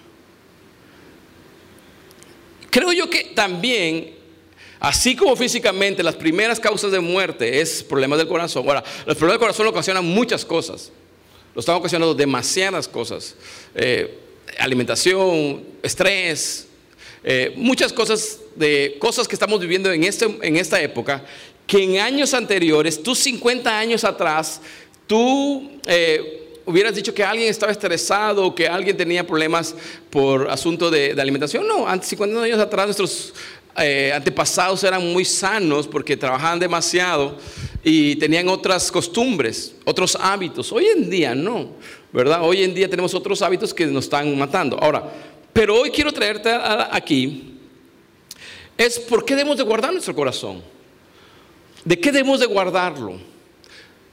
Creo 2.69 2.91
yo 2.93 3.09
que 3.09 3.25
también, 3.35 4.15
así 4.79 5.15
como 5.15 5.35
físicamente, 5.35 6.01
las 6.03 6.15
primeras 6.15 6.59
causas 6.59 6.91
de 6.91 6.99
muerte 6.99 7.59
es 7.59 7.83
problemas 7.83 8.17
del 8.17 8.27
corazón. 8.27 8.65
Ahora, 8.67 8.83
los 9.05 9.17
problemas 9.17 9.33
del 9.33 9.39
corazón 9.39 9.67
ocasionan 9.67 10.05
muchas 10.05 10.45
cosas. 10.45 10.91
Lo 11.53 11.59
están 11.59 11.75
ocasionando 11.75 12.15
demasiadas 12.15 12.87
cosas. 12.87 13.35
Eh, 13.75 14.17
alimentación, 14.57 15.65
estrés, 15.83 16.67
eh, 17.23 17.53
muchas 17.55 17.91
cosas 17.93 18.39
de 18.55 18.97
cosas 18.99 19.27
que 19.27 19.35
estamos 19.35 19.59
viviendo 19.59 19.91
en, 19.91 20.03
este, 20.03 20.25
en 20.41 20.55
esta 20.57 20.81
época 20.81 21.23
que 21.71 21.81
en 21.81 21.99
años 21.99 22.33
anteriores, 22.33 23.01
tú 23.01 23.15
50 23.15 23.79
años 23.79 24.03
atrás, 24.03 24.59
tú 25.07 25.71
eh, 25.85 26.59
hubieras 26.65 26.93
dicho 26.93 27.13
que 27.13 27.23
alguien 27.23 27.47
estaba 27.47 27.71
estresado, 27.71 28.53
que 28.53 28.67
alguien 28.67 28.97
tenía 28.97 29.25
problemas 29.25 29.73
por 30.09 30.49
asunto 30.49 30.91
de, 30.91 31.15
alimentación. 31.17 31.65
No, 31.65 31.87
antes 31.87 32.09
50 32.09 32.43
años 32.43 32.59
atrás 32.59 32.87
nuestros 32.87 33.33
eh, 33.77 34.11
antepasados 34.13 34.83
eran 34.83 35.13
muy 35.13 35.23
sanos 35.23 35.87
porque 35.87 36.17
trabajaban 36.17 36.59
demasiado 36.59 37.37
y 37.85 38.17
tenían 38.17 38.49
otras 38.49 38.91
costumbres, 38.91 39.73
otros 39.85 40.17
hábitos. 40.19 40.73
Hoy 40.73 40.87
en 40.87 41.09
día 41.09 41.33
no, 41.33 41.69
¿verdad? 42.11 42.41
Hoy 42.43 42.65
en 42.65 42.73
día 42.73 42.89
tenemos 42.89 43.13
otros 43.13 43.41
hábitos 43.41 43.73
que 43.73 43.85
nos 43.85 44.03
están 44.03 44.37
matando. 44.37 44.77
Ahora, 44.77 45.09
pero 45.53 45.79
hoy 45.79 45.89
quiero 45.89 46.11
traerte 46.11 46.51
aquí, 46.91 47.59
es 48.77 48.99
por 48.99 49.23
qué 49.23 49.37
debemos 49.37 49.55
de 49.55 49.63
guardar 49.63 49.93
nuestro 49.93 50.13
corazón. 50.13 50.80
¿De 51.83 51.99
qué 51.99 52.11
debemos 52.11 52.39
de 52.39 52.45
guardarlo? 52.45 53.19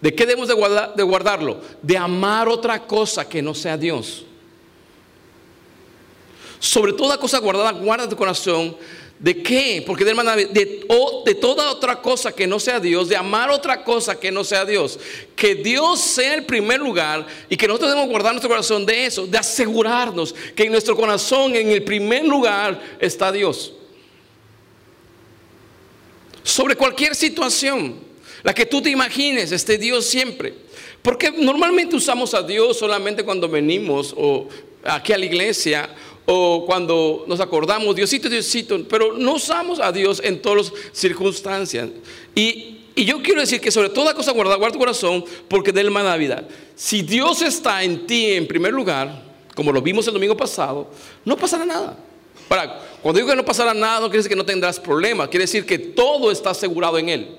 ¿De 0.00 0.14
qué 0.14 0.24
debemos 0.24 0.48
de, 0.48 0.54
de 0.96 1.02
guardarlo? 1.02 1.60
De 1.82 1.96
amar 1.96 2.48
otra 2.48 2.86
cosa 2.86 3.28
que 3.28 3.42
no 3.42 3.54
sea 3.54 3.76
Dios. 3.76 4.24
Sobre 6.60 6.92
toda 6.92 7.18
cosa 7.18 7.38
guardada, 7.38 7.72
guarda 7.72 8.08
tu 8.08 8.16
corazón. 8.16 8.76
¿De 9.18 9.42
qué? 9.42 9.82
Porque 9.84 10.04
de, 10.04 10.14
de, 10.14 10.86
de 11.24 11.34
toda 11.34 11.72
otra 11.72 12.00
cosa 12.00 12.32
que 12.32 12.46
no 12.46 12.60
sea 12.60 12.78
Dios, 12.78 13.08
de 13.08 13.16
amar 13.16 13.50
otra 13.50 13.82
cosa 13.82 14.18
que 14.18 14.30
no 14.30 14.44
sea 14.44 14.64
Dios. 14.64 14.98
Que 15.34 15.56
Dios 15.56 16.00
sea 16.00 16.34
el 16.34 16.46
primer 16.46 16.80
lugar 16.80 17.26
y 17.48 17.56
que 17.56 17.66
nosotros 17.66 17.90
debemos 17.90 18.10
guardar 18.10 18.32
nuestro 18.32 18.48
corazón 18.48 18.86
de 18.86 19.06
eso, 19.06 19.26
de 19.26 19.38
asegurarnos 19.38 20.32
que 20.54 20.64
en 20.64 20.72
nuestro 20.72 20.96
corazón, 20.96 21.56
en 21.56 21.70
el 21.70 21.82
primer 21.82 22.24
lugar, 22.24 22.80
está 23.00 23.32
Dios 23.32 23.72
sobre 26.42 26.76
cualquier 26.76 27.14
situación, 27.14 27.96
la 28.42 28.54
que 28.54 28.66
tú 28.66 28.80
te 28.80 28.90
imagines, 28.90 29.52
esté 29.52 29.78
Dios 29.78 30.06
siempre. 30.06 30.54
Porque 31.02 31.30
normalmente 31.30 31.96
usamos 31.96 32.34
a 32.34 32.42
Dios 32.42 32.78
solamente 32.78 33.24
cuando 33.24 33.48
venimos 33.48 34.14
o 34.16 34.48
aquí 34.84 35.12
a 35.12 35.18
la 35.18 35.24
iglesia 35.24 35.88
o 36.26 36.66
cuando 36.66 37.24
nos 37.26 37.40
acordamos, 37.40 37.96
Diosito, 37.96 38.28
Diosito, 38.28 38.78
pero 38.88 39.14
no 39.14 39.34
usamos 39.34 39.80
a 39.80 39.90
Dios 39.90 40.20
en 40.22 40.42
todas 40.42 40.70
las 40.70 40.72
circunstancias. 40.92 41.88
Y, 42.34 42.74
yo 42.94 43.22
quiero 43.22 43.40
decir 43.40 43.60
que 43.60 43.70
sobre 43.70 43.90
toda 43.90 44.12
cosa 44.12 44.32
guarda, 44.32 44.56
guarda 44.56 44.72
tu 44.72 44.78
corazón 44.80 45.24
porque 45.46 45.70
de 45.70 45.82
él 45.82 45.94
la 45.94 46.02
Navidad. 46.02 46.48
Si 46.74 47.02
Dios 47.02 47.42
está 47.42 47.84
en 47.84 48.08
ti 48.08 48.32
en 48.32 48.48
primer 48.48 48.72
lugar, 48.72 49.22
como 49.54 49.70
lo 49.70 49.80
vimos 49.80 50.06
el 50.08 50.14
domingo 50.14 50.36
pasado, 50.36 50.90
no 51.24 51.36
pasará 51.36 51.64
nada. 51.64 51.96
Para, 52.48 52.82
cuando 53.02 53.18
digo 53.18 53.30
que 53.30 53.36
no 53.36 53.44
pasará 53.44 53.74
nada, 53.74 54.00
no 54.00 54.06
quiere 54.06 54.18
decir 54.18 54.30
que 54.30 54.36
no 54.36 54.44
tendrás 54.44 54.80
problemas, 54.80 55.28
quiere 55.28 55.44
decir 55.44 55.64
que 55.64 55.78
todo 55.78 56.30
está 56.30 56.50
asegurado 56.50 56.98
en 56.98 57.08
Él. 57.08 57.38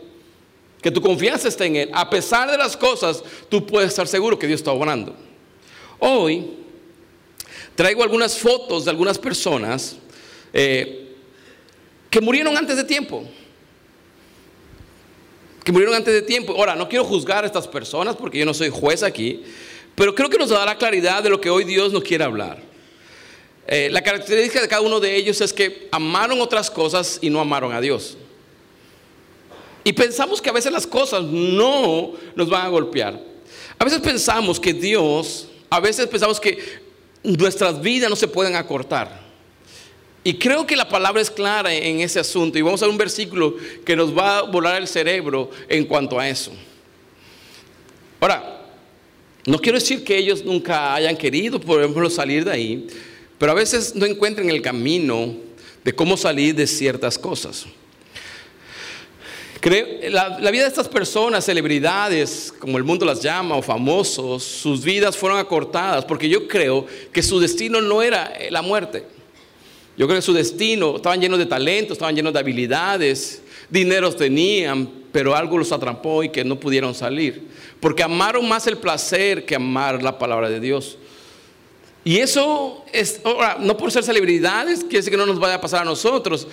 Que 0.82 0.92
tu 0.92 1.02
confianza 1.02 1.48
está 1.50 1.66
en 1.66 1.76
Él. 1.76 1.90
A 1.94 2.10
pesar 2.10 2.50
de 2.50 2.58
las 2.58 2.78
cosas, 2.78 3.22
tú 3.50 3.66
puedes 3.66 3.90
estar 3.90 4.08
seguro 4.08 4.40
que 4.40 4.48
Dios 4.48 4.62
está 4.62 4.72
obrando. 4.72 5.14
Hoy 6.00 6.52
traigo 7.76 8.04
algunas 8.04 8.38
fotos 8.38 8.86
de 8.86 8.92
algunas 8.92 9.18
personas 9.18 9.98
eh, 10.54 11.16
que 12.10 12.22
murieron 12.22 12.56
antes 12.56 12.78
de 12.78 12.86
tiempo. 12.86 13.26
Que 15.66 15.74
murieron 15.74 15.96
antes 15.96 16.14
de 16.14 16.22
tiempo. 16.22 16.54
Ahora, 16.54 16.76
no 16.76 16.88
quiero 16.88 17.04
juzgar 17.04 17.44
a 17.44 17.48
estas 17.48 17.68
personas 17.68 18.16
porque 18.16 18.40
yo 18.40 18.46
no 18.46 18.54
soy 18.54 18.70
juez 18.70 19.04
aquí, 19.04 19.44
pero 19.96 20.16
creo 20.16 20.30
que 20.30 20.38
nos 20.38 20.50
dará 20.50 20.78
claridad 20.78 21.22
de 21.22 21.30
lo 21.30 21.42
que 21.42 21.50
hoy 21.50 21.66
Dios 21.66 21.92
nos 21.92 22.04
quiere 22.04 22.24
hablar. 22.24 22.69
Eh, 23.72 23.88
la 23.92 24.02
característica 24.02 24.60
de 24.62 24.68
cada 24.68 24.82
uno 24.82 25.00
de 25.00 25.16
ellos 25.16 25.40
es 25.42 25.54
que 25.54 25.88
amaron 25.92 26.42
otras 26.42 26.72
cosas 26.72 27.20
y 27.22 27.30
no 27.30 27.40
amaron 27.40 27.72
a 27.72 27.80
Dios. 27.80 28.18
Y 29.84 29.94
pensamos 29.94 30.42
que 30.42 30.50
a 30.50 30.54
veces 30.54 30.72
las 30.72 30.88
cosas 30.88 31.22
no 31.22 32.14
nos 32.36 32.50
van 32.50 32.66
a 32.66 32.70
golpear. 32.70 33.22
A 33.78 33.86
veces 33.86 34.00
pensamos 34.00 34.60
que 34.60 34.74
Dios, 34.74 35.50
a 35.70 35.80
veces 35.80 36.08
pensamos 36.08 36.40
que 36.40 36.58
nuestras 37.22 37.80
vidas 37.80 38.10
no 38.10 38.16
se 38.16 38.28
pueden 38.28 38.56
acortar. 38.56 39.22
Y 40.24 40.34
creo 40.34 40.66
que 40.66 40.76
la 40.76 40.90
palabra 40.90 41.22
es 41.22 41.30
clara 41.30 41.72
en 41.72 42.00
ese 42.00 42.20
asunto. 42.20 42.58
Y 42.58 42.64
vamos 42.64 42.82
a 42.82 42.86
ver 42.86 42.92
un 42.92 42.98
versículo 42.98 43.56
que 43.86 43.96
nos 43.96 44.18
va 44.18 44.40
a 44.40 44.42
volar 44.42 44.82
el 44.82 44.88
cerebro 44.88 45.52
en 45.68 45.86
cuanto 45.86 46.20
a 46.20 46.28
eso. 46.28 46.52
Ahora, 48.20 48.66
no 49.46 49.60
quiero 49.60 49.78
decir 49.78 50.04
que 50.04 50.18
ellos 50.18 50.44
nunca 50.44 50.96
hayan 50.96 51.16
querido, 51.16 51.60
por 51.60 51.80
ejemplo, 51.80 52.10
salir 52.10 52.44
de 52.46 52.52
ahí. 52.52 52.88
Pero 53.40 53.54
a 53.54 53.56
veces 53.56 53.96
no 53.96 54.06
encuentran 54.06 54.50
el 54.50 54.62
camino 54.62 55.34
de 55.84 55.94
cómo 55.94 56.16
salir 56.18 56.54
de 56.54 56.68
ciertas 56.68 57.18
cosas. 57.18 57.66
La, 60.10 60.40
la, 60.40 60.52
vida 60.52 60.64
de 60.64 60.70
estas 60.70 60.88
personas, 60.88 61.44
celebridades, 61.44 62.54
como 62.60 62.78
el 62.78 62.84
mundo 62.84 63.06
las 63.06 63.22
llama, 63.22 63.56
o 63.56 63.62
famosos, 63.62 64.44
sus 64.44 64.84
vidas 64.84 65.18
fueron 65.18 65.38
acortadas, 65.38 66.06
porque 66.06 66.30
yo 66.30 66.48
creo 66.48 66.86
que 67.12 67.22
su 67.22 67.40
destino 67.40 67.82
no 67.82 68.02
era 68.02 68.32
la 68.52 68.62
muerte. 68.62 69.04
Yo 69.98 70.08
creo 70.08 70.18
que 70.18 70.26
su 70.26 70.32
destino, 70.32 70.96
estaban 70.96 71.20
llenos 71.20 71.40
de 71.40 71.46
talentos, 71.46 71.94
estaban 71.98 72.16
llenos 72.16 72.32
de 72.32 72.40
habilidades, 72.40 73.42
dineros 73.70 74.16
tenían, 74.16 74.90
pero 75.12 75.36
algo 75.36 75.58
los 75.58 75.74
atrapó 75.74 76.24
y 76.24 76.30
que 76.30 76.46
no 76.46 76.58
pudieron 76.58 76.96
salir. 76.96 77.50
Porque 77.82 78.02
amaron 78.02 78.48
más 78.48 78.66
el 78.68 78.78
placer 78.78 79.46
que 79.46 79.56
amar 79.56 80.02
la 80.02 80.18
palabra 80.18 80.50
de 80.50 80.62
Dios. 80.62 80.98
Y 82.04 82.18
eso 82.18 82.86
es, 82.94 83.20
ahora, 83.24 83.58
no 83.60 83.76
por 83.76 83.92
ser 83.92 84.04
celebridades, 84.04 84.80
quiere 84.82 84.98
decir 84.98 85.12
que 85.12 85.18
no 85.18 85.26
nos 85.26 85.40
vaya 85.40 85.56
a 85.56 85.62
pasar 85.62 85.82
a 85.82 85.86
nosotros. 85.86 86.48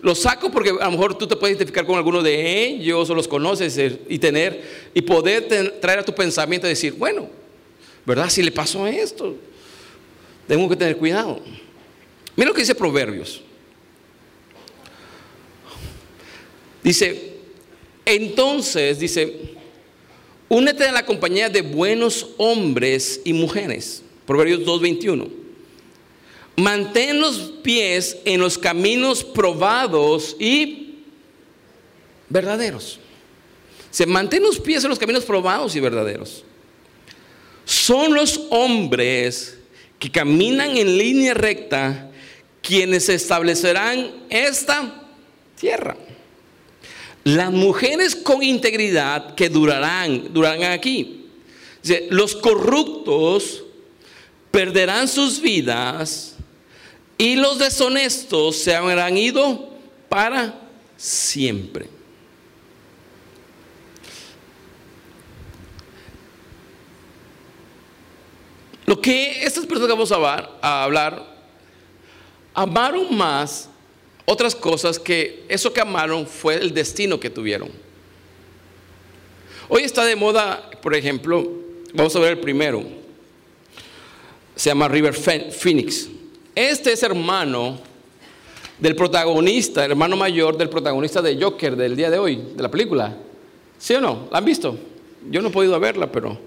Lo 0.00 0.14
saco 0.14 0.50
porque 0.50 0.70
a 0.70 0.84
lo 0.84 0.90
mejor 0.90 1.16
tú 1.16 1.26
te 1.26 1.36
puedes 1.36 1.56
identificar 1.56 1.84
con 1.84 1.96
alguno 1.96 2.22
de 2.22 2.64
ellos 2.66 3.08
o 3.10 3.14
los 3.14 3.28
conoces 3.28 3.76
eh, 3.78 4.00
y 4.08 4.18
tener 4.18 4.90
y 4.94 5.02
poder 5.02 5.80
traer 5.80 6.00
a 6.00 6.04
tu 6.04 6.14
pensamiento 6.14 6.66
y 6.66 6.70
decir, 6.70 6.94
bueno, 6.94 7.28
¿verdad? 8.04 8.28
Si 8.28 8.42
le 8.42 8.52
pasó 8.52 8.86
esto, 8.86 9.36
tengo 10.46 10.68
que 10.68 10.76
tener 10.76 10.96
cuidado. 10.96 11.40
Mira 12.36 12.48
lo 12.48 12.54
que 12.54 12.62
dice 12.62 12.74
Proverbios. 12.74 13.42
Dice, 16.82 17.36
entonces, 18.04 18.98
dice, 18.98 19.54
únete 20.48 20.84
a 20.84 20.92
la 20.92 21.06
compañía 21.06 21.48
de 21.48 21.62
buenos 21.62 22.30
hombres 22.38 23.20
y 23.24 23.32
mujeres 23.32 24.02
Proverbios 24.32 24.60
2.21. 24.60 25.28
Mantén 26.56 27.20
los 27.20 27.52
pies 27.62 28.16
en 28.24 28.40
los 28.40 28.56
caminos 28.56 29.22
probados 29.22 30.34
y 30.38 31.04
verdaderos. 32.30 32.98
Se 33.90 34.06
mantén 34.06 34.42
los 34.42 34.58
pies 34.58 34.84
en 34.84 34.88
los 34.88 34.98
caminos 34.98 35.26
probados 35.26 35.76
y 35.76 35.80
verdaderos. 35.80 36.44
Son 37.66 38.14
los 38.14 38.40
hombres 38.48 39.58
que 39.98 40.10
caminan 40.10 40.78
en 40.78 40.96
línea 40.96 41.34
recta 41.34 42.10
quienes 42.62 43.10
establecerán 43.10 44.24
esta 44.30 45.10
tierra. 45.60 45.98
Las 47.24 47.52
mujeres 47.52 48.16
con 48.16 48.42
integridad 48.42 49.34
que 49.34 49.50
durarán, 49.50 50.32
durarán 50.32 50.72
aquí. 50.72 51.26
los 52.08 52.34
corruptos 52.34 53.64
perderán 54.52 55.08
sus 55.08 55.40
vidas 55.40 56.36
y 57.18 57.34
los 57.34 57.58
deshonestos 57.58 58.56
se 58.56 58.76
habrán 58.76 59.16
ido 59.16 59.70
para 60.08 60.54
siempre. 60.96 61.88
Lo 68.86 69.00
que 69.00 69.42
estas 69.42 69.64
personas 69.64 69.86
que 69.86 69.92
vamos 69.92 70.12
a 70.60 70.84
hablar, 70.84 71.24
amaron 72.52 73.16
más 73.16 73.70
otras 74.26 74.54
cosas 74.54 74.98
que 74.98 75.46
eso 75.48 75.72
que 75.72 75.80
amaron 75.80 76.26
fue 76.26 76.56
el 76.56 76.74
destino 76.74 77.18
que 77.18 77.30
tuvieron. 77.30 77.70
Hoy 79.68 79.84
está 79.84 80.04
de 80.04 80.14
moda, 80.14 80.70
por 80.82 80.94
ejemplo, 80.94 81.50
vamos 81.94 82.14
a 82.14 82.18
ver 82.18 82.32
el 82.32 82.40
primero, 82.40 82.84
se 84.54 84.70
llama 84.70 84.88
River 84.88 85.14
Phoenix. 85.14 86.08
Este 86.54 86.92
es 86.92 87.02
hermano 87.02 87.80
del 88.78 88.94
protagonista, 88.96 89.84
hermano 89.84 90.16
mayor 90.16 90.56
del 90.56 90.68
protagonista 90.68 91.22
de 91.22 91.40
Joker 91.40 91.76
del 91.76 91.96
día 91.96 92.10
de 92.10 92.18
hoy, 92.18 92.36
de 92.54 92.62
la 92.62 92.70
película. 92.70 93.16
¿Sí 93.78 93.94
o 93.94 94.00
no? 94.00 94.28
¿La 94.30 94.38
han 94.38 94.44
visto? 94.44 94.76
Yo 95.30 95.40
no 95.40 95.48
he 95.48 95.52
podido 95.52 95.78
verla, 95.78 96.10
pero 96.10 96.38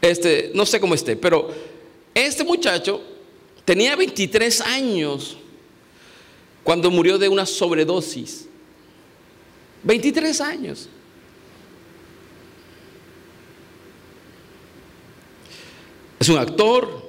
este, 0.00 0.50
no 0.54 0.66
sé 0.66 0.80
cómo 0.80 0.94
esté, 0.94 1.16
pero 1.16 1.48
este 2.14 2.44
muchacho 2.44 3.00
tenía 3.64 3.96
23 3.96 4.60
años 4.60 5.36
cuando 6.62 6.90
murió 6.90 7.18
de 7.18 7.28
una 7.28 7.46
sobredosis. 7.46 8.48
23 9.84 10.40
años. 10.40 10.88
Es 16.18 16.28
un 16.30 16.38
actor, 16.38 17.03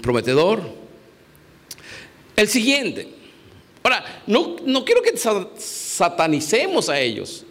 prometedor. 0.00 0.62
El 2.36 2.48
siguiente. 2.48 3.08
Ahora, 3.82 4.22
no, 4.26 4.56
no 4.64 4.84
quiero 4.84 5.02
que 5.02 5.12
satanicemos 5.16 6.88
a 6.88 7.00
ellos. 7.00 7.44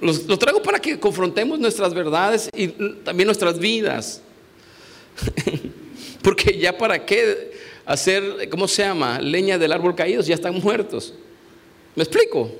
Los, 0.00 0.26
los, 0.26 0.38
traigo 0.38 0.62
para 0.62 0.80
que 0.80 0.98
confrontemos 0.98 1.58
nuestras 1.58 1.94
verdades 1.94 2.50
y 2.54 2.68
también 3.04 3.26
nuestras 3.26 3.58
vidas. 3.58 4.20
Porque 6.22 6.58
ya 6.58 6.76
para 6.76 7.04
qué 7.04 7.52
hacer, 7.84 8.48
¿cómo 8.50 8.68
se 8.68 8.82
llama? 8.82 9.20
Leña 9.20 9.58
del 9.58 9.72
árbol 9.72 9.94
caído, 9.94 10.22
ya 10.22 10.34
están 10.34 10.54
muertos. 10.60 11.14
¿Me 11.94 12.02
explico? 12.02 12.50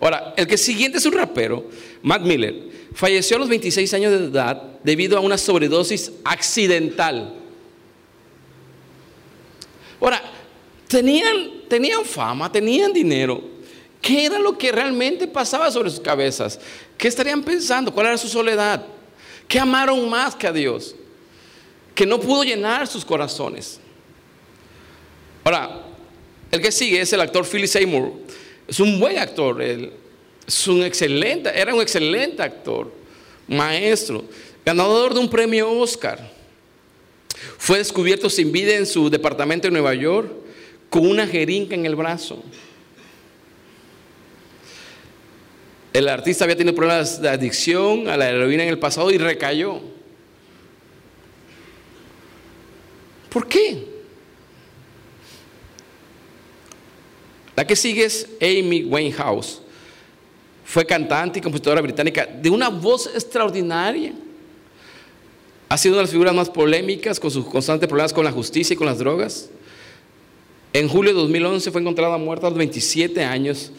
Ahora, 0.00 0.34
el 0.36 0.46
que 0.46 0.58
siguiente 0.58 0.98
es 0.98 1.06
un 1.06 1.12
rapero, 1.12 1.68
Matt 2.02 2.22
Miller. 2.22 2.54
Falleció 2.94 3.36
a 3.36 3.40
los 3.40 3.48
26 3.48 3.94
años 3.94 4.12
de 4.12 4.26
edad 4.26 4.62
debido 4.82 5.16
a 5.16 5.20
una 5.20 5.38
sobredosis 5.38 6.12
accidental. 6.24 7.41
Ahora, 10.02 10.20
tenían, 10.88 11.62
tenían 11.68 12.04
fama, 12.04 12.50
tenían 12.50 12.92
dinero. 12.92 13.40
¿Qué 14.00 14.26
era 14.26 14.40
lo 14.40 14.58
que 14.58 14.72
realmente 14.72 15.28
pasaba 15.28 15.70
sobre 15.70 15.90
sus 15.90 16.00
cabezas? 16.00 16.58
¿Qué 16.98 17.06
estarían 17.06 17.40
pensando? 17.40 17.94
¿Cuál 17.94 18.06
era 18.06 18.18
su 18.18 18.26
soledad? 18.26 18.84
¿Qué 19.46 19.60
amaron 19.60 20.10
más 20.10 20.34
que 20.34 20.48
a 20.48 20.52
Dios? 20.52 20.96
Que 21.94 22.04
no 22.04 22.18
pudo 22.18 22.42
llenar 22.42 22.88
sus 22.88 23.04
corazones. 23.04 23.78
Ahora, 25.44 25.84
el 26.50 26.60
que 26.60 26.72
sigue 26.72 27.00
es 27.00 27.12
el 27.12 27.20
actor 27.20 27.46
Philip 27.46 27.68
Seymour. 27.68 28.12
Es 28.66 28.80
un 28.80 28.98
buen 28.98 29.18
actor, 29.18 29.62
es 29.62 30.66
un 30.66 30.82
excelente, 30.82 31.48
era 31.54 31.72
un 31.72 31.80
excelente 31.80 32.42
actor, 32.42 32.92
maestro, 33.46 34.24
ganador 34.64 35.14
de 35.14 35.20
un 35.20 35.30
premio 35.30 35.70
Oscar. 35.70 36.41
Fue 37.58 37.78
descubierto 37.78 38.28
sin 38.30 38.52
vida 38.52 38.74
en 38.74 38.86
su 38.86 39.10
departamento 39.10 39.68
en 39.68 39.74
Nueva 39.74 39.94
York 39.94 40.30
con 40.88 41.06
una 41.06 41.26
jeringa 41.26 41.74
en 41.74 41.86
el 41.86 41.96
brazo. 41.96 42.42
El 45.92 46.08
artista 46.08 46.44
había 46.44 46.56
tenido 46.56 46.74
problemas 46.74 47.20
de 47.20 47.28
adicción 47.28 48.08
a 48.08 48.16
la 48.16 48.30
heroína 48.30 48.62
en 48.62 48.70
el 48.70 48.78
pasado 48.78 49.10
y 49.10 49.18
recayó. 49.18 49.80
¿Por 53.28 53.46
qué? 53.46 53.86
La 57.56 57.66
que 57.66 57.76
sigue 57.76 58.04
es 58.04 58.26
Amy 58.40 58.84
Winehouse. 58.84 59.60
Fue 60.64 60.86
cantante 60.86 61.38
y 61.38 61.42
compositora 61.42 61.82
británica 61.82 62.26
de 62.26 62.48
una 62.48 62.70
voz 62.70 63.06
extraordinaria. 63.06 64.12
Ha 65.72 65.78
sido 65.78 65.94
una 65.94 66.00
de 66.00 66.02
las 66.02 66.10
figuras 66.10 66.34
más 66.34 66.50
polémicas 66.50 67.18
con 67.18 67.30
sus 67.30 67.46
constantes 67.46 67.88
problemas 67.88 68.12
con 68.12 68.26
la 68.26 68.30
justicia 68.30 68.74
y 68.74 68.76
con 68.76 68.86
las 68.86 68.98
drogas. 68.98 69.48
En 70.74 70.86
julio 70.86 71.14
de 71.14 71.20
2011 71.20 71.70
fue 71.70 71.80
encontrada 71.80 72.18
muerta 72.18 72.46
a 72.46 72.50
los 72.50 72.58
27 72.58 73.24
años 73.24 73.72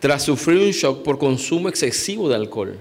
tras 0.00 0.22
sufrir 0.22 0.60
un 0.60 0.70
shock 0.70 1.02
por 1.02 1.18
consumo 1.18 1.68
excesivo 1.68 2.30
de 2.30 2.36
alcohol. 2.36 2.78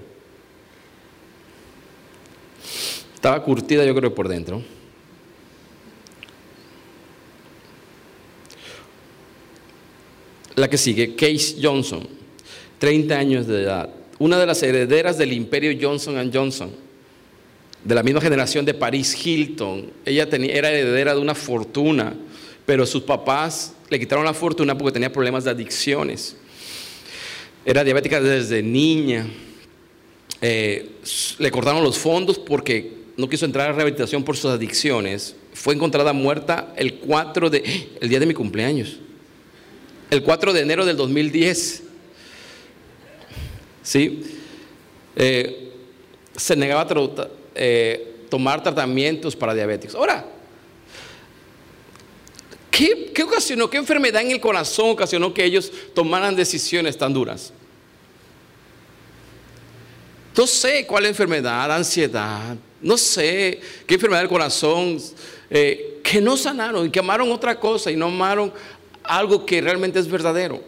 Estaba 3.15 3.44
curtida 3.44 3.84
yo 3.84 3.94
creo 3.94 4.15
por 4.15 4.30
dentro. 4.30 4.62
La 10.56 10.70
que 10.70 10.78
sigue, 10.78 11.13
Case 11.13 11.58
Johnson, 11.62 12.08
30 12.80 13.18
años 13.18 13.48
de 13.48 13.63
edad, 13.63 13.89
una 14.18 14.39
de 14.39 14.46
las 14.46 14.63
herederas 14.63 15.18
del 15.18 15.34
imperio 15.34 15.78
Johnson 15.78 16.32
Johnson, 16.34 16.85
de 17.86 17.95
la 17.95 18.04
misma 18.04 18.19
generación 18.19 18.65
de 18.65 18.74
Paris 18.74 19.15
Hilton. 19.26 19.93
Ella 20.04 20.28
era 20.32 20.69
heredera 20.69 21.15
de 21.15 21.21
una 21.21 21.36
fortuna, 21.36 22.13
pero 22.65 22.86
sus 22.86 23.04
papás 23.04 23.74
le 23.89 23.98
quitaron 23.98 24.26
la 24.26 24.34
fortuna 24.34 24.78
porque 24.78 24.91
tenía 24.91 25.13
problemas 25.13 25.45
de 25.45 25.52
adicciones. 25.52 26.36
Era 27.63 27.86
diabética 27.86 28.19
desde 28.19 28.62
niña. 28.62 29.26
Eh, 30.41 30.91
le 31.39 31.52
cortaron 31.52 31.82
los 31.82 31.98
fondos 31.98 32.38
porque 32.38 33.06
no 33.15 33.30
quiso 33.30 33.45
entrar 33.45 33.69
a 33.69 33.74
rehabilitación 33.74 34.24
por 34.24 34.36
sus 34.36 34.52
adicciones. 34.52 35.38
Fue 35.54 35.74
encontrada 35.74 36.12
muerta 36.12 36.74
el 36.76 36.95
4 36.95 37.50
de, 37.50 37.89
el 38.02 38.10
día 38.10 38.19
de 38.19 38.26
mi 38.26 38.34
cumpleaños 38.34 39.00
el 40.10 40.24
4 40.24 40.54
de 40.54 40.62
enero 40.62 40.86
del 40.86 40.98
2010. 40.98 41.84
¿Sí? 43.84 44.24
Eh, 45.15 45.71
se 46.36 46.56
negaba 46.56 46.82
a 46.82 46.88
eh, 47.56 48.26
tomar 48.30 48.62
tratamientos 48.62 49.36
para 49.36 49.54
diabéticos. 49.54 49.96
Ahora, 49.96 50.26
¿qué, 52.70 53.12
¿qué 53.13 53.24
ocasionó, 53.24 53.70
qué 53.70 53.78
enfermedad 53.78 54.22
en 54.22 54.32
el 54.32 54.41
corazón 54.41 54.89
ocasionó 54.89 55.34
que 55.34 55.44
ellos 55.44 55.72
tomaran 55.94 56.36
decisiones 56.36 56.98
tan 56.98 57.13
duras? 57.13 57.54
No 60.36 60.46
sé 60.46 60.86
cuál 60.86 61.06
enfermedad, 61.06 61.72
ansiedad, 61.72 62.58
no 62.82 62.98
sé 62.98 63.62
qué 63.88 63.94
enfermedad 63.94 64.20
del 64.20 64.30
corazón, 64.30 65.00
eh, 65.50 66.02
que 66.04 66.20
no 66.20 66.36
sanaron 66.36 66.86
y 66.86 66.89
que 66.89 67.00
amaron 67.00 67.32
otra 67.32 67.58
cosa 67.60 67.89
y 67.89 67.96
no 67.96 68.08
amaron 68.08 68.52
algo 69.04 69.46
que 69.46 69.62
realmente 69.62 69.98
es 69.98 70.08
verdadero. 70.10 70.62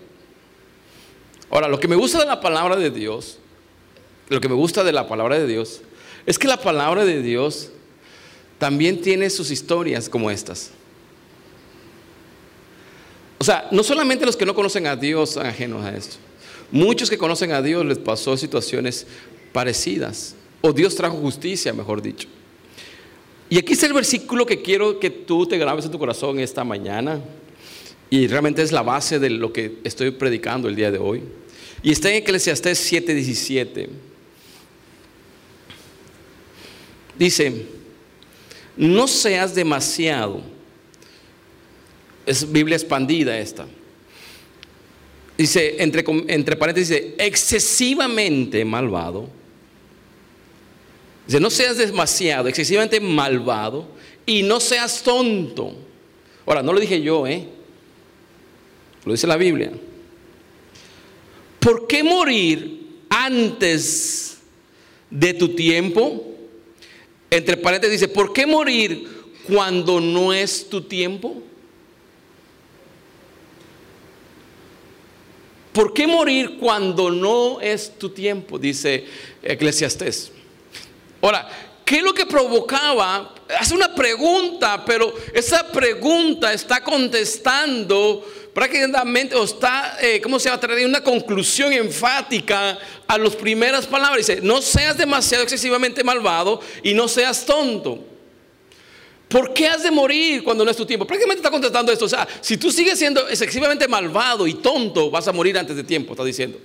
Ahora, 1.50 1.67
lo 1.67 1.80
que 1.80 1.88
me 1.88 1.95
gusta 1.95 2.19
de 2.19 2.26
la 2.26 2.39
palabra 2.39 2.76
de 2.76 2.91
Dios, 2.91 3.39
lo 4.30 4.39
que 4.39 4.47
me 4.47 4.56
gusta 4.56 4.84
de 4.84 4.93
la 4.93 5.08
palabra 5.08 5.38
de 5.38 5.47
Dios, 5.47 5.82
es 6.28 6.38
que 6.38 6.48
la 6.48 6.62
palabra 6.62 7.06
de 7.06 7.24
Dios 7.24 7.72
también 8.60 9.02
tiene 9.02 9.30
sus 9.30 9.50
historias 9.50 10.10
como 10.10 10.30
estas. 10.30 10.72
O 13.40 13.44
sea, 13.44 13.68
no 13.72 13.82
solamente 13.82 14.26
los 14.26 14.36
que 14.36 14.46
no 14.46 14.54
conocen 14.54 14.88
a 14.88 14.96
Dios 14.96 15.32
son 15.32 15.46
ajenos 15.46 15.86
a 15.86 15.96
esto. 15.96 16.18
Muchos 16.70 17.10
que 17.10 17.18
conocen 17.18 17.54
a 17.54 17.62
Dios 17.62 17.86
les 17.86 17.98
pasó 17.98 18.36
situaciones 18.36 19.08
parecidas. 19.54 20.36
O 20.60 20.74
Dios 20.74 20.96
trajo 20.96 21.18
justicia, 21.18 21.72
mejor 21.72 22.02
dicho. 22.02 22.28
Y 23.50 23.58
aquí 23.58 23.74
está 23.74 23.86
el 23.86 23.94
versículo 23.94 24.46
que 24.46 24.62
quiero 24.62 25.00
que 25.00 25.10
tú 25.10 25.46
te 25.46 25.58
grabes 25.58 25.86
en 25.86 25.92
tu 25.92 26.00
corazón 26.00 26.40
esta 26.40 26.66
mañana. 26.66 27.22
Y 28.10 28.28
realmente 28.28 28.62
es 28.63 28.74
la 28.74 28.82
base 28.82 29.20
de 29.20 29.30
lo 29.30 29.54
que 29.54 29.78
estoy 29.86 30.12
predicando 30.12 30.68
el 30.68 30.76
día 30.76 30.92
de 30.92 30.98
hoy. 30.98 31.24
Y 31.84 31.92
está 31.92 32.10
en 32.10 32.16
Eclesiastés 32.16 32.92
7:17. 32.92 33.88
Dice, 37.17 37.65
no 38.75 39.08
seas 39.08 39.56
demasiado, 39.56 40.41
es 42.25 42.51
Biblia 42.51 42.75
expandida 42.75 43.38
esta. 43.38 43.65
Dice, 45.38 45.82
entre, 45.82 46.03
entre 46.27 46.56
paréntesis, 46.56 47.13
excesivamente 47.17 48.65
malvado. 48.65 49.30
Dice, 51.25 51.39
no 51.39 51.49
seas 51.49 51.77
demasiado, 51.77 52.47
excesivamente 52.47 52.99
malvado 52.99 53.88
y 54.25 54.43
no 54.43 54.60
seas 54.60 55.01
tonto. 55.03 55.75
Ahora, 56.45 56.63
no 56.63 56.73
lo 56.73 56.80
dije 56.80 57.01
yo, 57.01 57.27
¿eh? 57.27 57.47
Lo 59.06 59.12
dice 59.12 59.27
la 59.27 59.38
Biblia. 59.38 59.71
¿Por 61.60 61.88
qué 61.88 62.03
morir 62.03 62.97
antes 63.10 64.38
de 65.10 65.34
tu 65.34 65.49
tiempo? 65.56 66.27
Entre 67.30 67.58
paréntesis 67.58 68.00
dice, 68.00 68.13
¿por 68.13 68.32
qué 68.32 68.46
morir 68.46 69.34
cuando 69.48 70.00
no 70.00 70.34
es 70.34 70.70
tu 70.70 70.82
tiempo? 70.82 71.44
¿Por 75.74 75.94
qué 75.94 76.08
morir 76.08 76.58
cuando 76.60 77.12
no 77.12 77.62
es 77.62 78.00
tu 78.00 78.10
tiempo? 78.10 78.58
Dice 78.58 79.06
Eclesiastés. 79.44 80.32
Ahora, 81.22 81.48
¿qué 81.86 81.98
es 81.98 82.04
lo 82.04 82.13
que 82.13 82.26
provocaba? 82.26 83.36
Hace 83.60 83.76
una 83.76 83.94
pregunta, 83.94 84.84
pero 84.86 85.13
esa 85.34 85.72
pregunta 85.72 86.52
está 86.52 86.84
contestando 86.84 88.26
prácticamente 88.58 89.39
está, 89.39 90.00
eh, 90.02 90.20
¿cómo 90.20 90.39
se 90.39 90.50
va 90.50 90.56
a 90.56 90.86
una 90.88 91.04
conclusión 91.04 91.72
enfática 91.74 92.80
a 93.06 93.15
las 93.20 93.36
primeras 93.36 93.86
palabras? 93.86 94.26
Dice, 94.26 94.41
no 94.41 94.63
seas 94.63 94.98
demasiado 94.98 95.43
excesivamente 95.43 96.04
malvado 96.04 96.60
y 96.82 96.96
no 96.96 97.08
seas 97.08 97.46
tonto. 97.46 98.04
¿Por 99.28 99.54
qué 99.54 99.67
has 99.67 99.84
de 99.84 99.91
morir 99.91 100.43
cuando 100.43 100.65
no 100.65 100.72
es 100.72 100.78
tu 100.78 100.88
tiempo? 100.88 101.06
Prácticamente 101.06 101.41
está 101.41 101.52
contestando 101.52 101.91
esto. 101.91 102.06
O 102.06 102.10
sea, 102.10 102.28
si 102.41 102.58
tú 102.58 102.72
sigues 102.72 102.98
siendo 102.98 103.30
excesivamente 103.30 103.88
malvado 103.88 104.48
y 104.48 104.56
tonto, 104.56 105.12
vas 105.12 105.28
a 105.28 105.32
morir 105.32 105.56
antes 105.56 105.76
de 105.76 105.84
tiempo, 105.84 106.13
está 106.13 106.24
diciendo. 106.24 106.60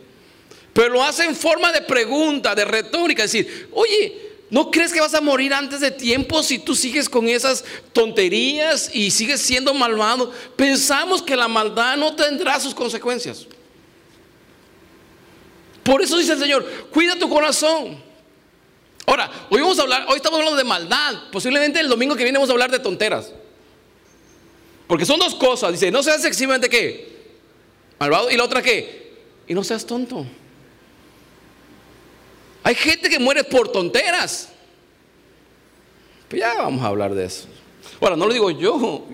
Pero 0.73 0.89
lo 0.89 1.05
hace 1.05 1.25
en 1.25 1.37
forma 1.37 1.73
de 1.73 1.83
pregunta, 1.83 2.55
de 2.55 2.65
retórica. 2.65 3.25
Es 3.25 3.33
decir, 3.33 3.69
oye, 3.71 4.32
¿no 4.53 4.71
crees 4.71 4.93
que 4.93 5.01
vas 5.01 5.15
a 5.15 5.23
morir 5.23 5.55
antes 5.55 5.81
de 5.81 5.91
tiempo 5.91 6.43
si 6.43 6.59
tú 6.59 6.75
sigues 6.75 7.09
con 7.09 7.27
esas 7.27 7.65
tonterías 7.95 8.95
y 8.95 9.11
sigues 9.11 9.41
siendo 9.41 9.73
malvado? 9.73 10.31
Pensamos 10.57 11.23
que 11.23 11.35
la 11.35 11.49
maldad 11.49 11.97
no 11.97 12.15
tendrá 12.15 12.61
sus 12.61 12.75
consecuencias. 12.75 13.47
Por 15.83 16.03
eso 16.03 16.19
dice 16.19 16.35
el 16.35 16.39
Señor, 16.39 16.67
cuida 16.93 17.19
tu 17.19 17.31
corazón. 17.31 17.97
Ahora, 19.07 19.31
hoy 19.49 19.63
vamos 19.63 19.79
a 19.79 19.83
hablar, 19.83 20.05
hoy 20.07 20.17
estamos 20.17 20.39
hablando 20.39 20.59
de 20.59 20.65
maldad. 20.65 21.15
Posiblemente 21.33 21.81
el 21.81 21.89
domingo 21.89 22.15
que 22.15 22.23
viene 22.23 22.37
vamos 22.37 22.51
a 22.51 22.53
hablar 22.53 22.71
de 22.71 22.79
tonteras. 22.79 23.33
Porque 24.87 25.07
son 25.07 25.19
dos 25.19 25.35
cosas. 25.35 25.73
Dice, 25.73 25.91
no 25.91 26.03
seas 26.03 26.17
excesivamente 26.27 26.69
qué? 26.69 27.23
Malvado. 27.99 28.31
Y 28.31 28.37
la 28.37 28.45
otra 28.45 28.61
qué? 28.61 29.15
Y 29.49 29.55
no 29.55 29.65
seas 29.65 29.87
tonto. 29.87 30.27
Hay 32.63 32.75
gente 32.75 33.09
que 33.09 33.19
muere 33.19 33.45
por 33.45 33.71
tonteras. 33.71 34.49
Pues 36.29 36.41
ya 36.41 36.55
vamos 36.59 36.83
a 36.83 36.87
hablar 36.87 37.15
de 37.15 37.25
eso. 37.25 37.47
Ahora, 38.01 38.17
no 38.17 38.27
lo 38.27 38.33
digo 38.33 38.51
yo. 38.51 39.05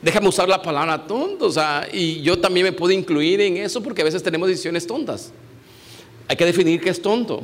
Déjame 0.00 0.28
usar 0.28 0.48
la 0.48 0.62
palabra 0.62 1.06
tonto. 1.06 1.46
O 1.46 1.52
sea, 1.52 1.88
y 1.92 2.22
yo 2.22 2.38
también 2.38 2.64
me 2.64 2.72
puedo 2.72 2.92
incluir 2.92 3.40
en 3.40 3.56
eso 3.56 3.82
porque 3.82 4.02
a 4.02 4.04
veces 4.04 4.22
tenemos 4.22 4.48
decisiones 4.48 4.86
tontas. 4.86 5.32
Hay 6.28 6.36
que 6.36 6.44
definir 6.44 6.80
qué 6.80 6.90
es 6.90 7.02
tonto. 7.02 7.42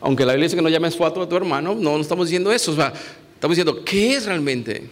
Aunque 0.00 0.24
la 0.24 0.32
Biblia 0.32 0.46
dice 0.46 0.56
que 0.56 0.62
no 0.62 0.68
llames 0.68 0.96
foto 0.96 1.22
a 1.22 1.28
tu 1.28 1.36
hermano, 1.36 1.74
no, 1.74 1.96
no 1.96 2.00
estamos 2.00 2.26
diciendo 2.26 2.52
eso. 2.52 2.72
estamos 2.72 3.56
diciendo, 3.56 3.82
¿qué 3.84 4.14
es 4.14 4.26
realmente? 4.26 4.88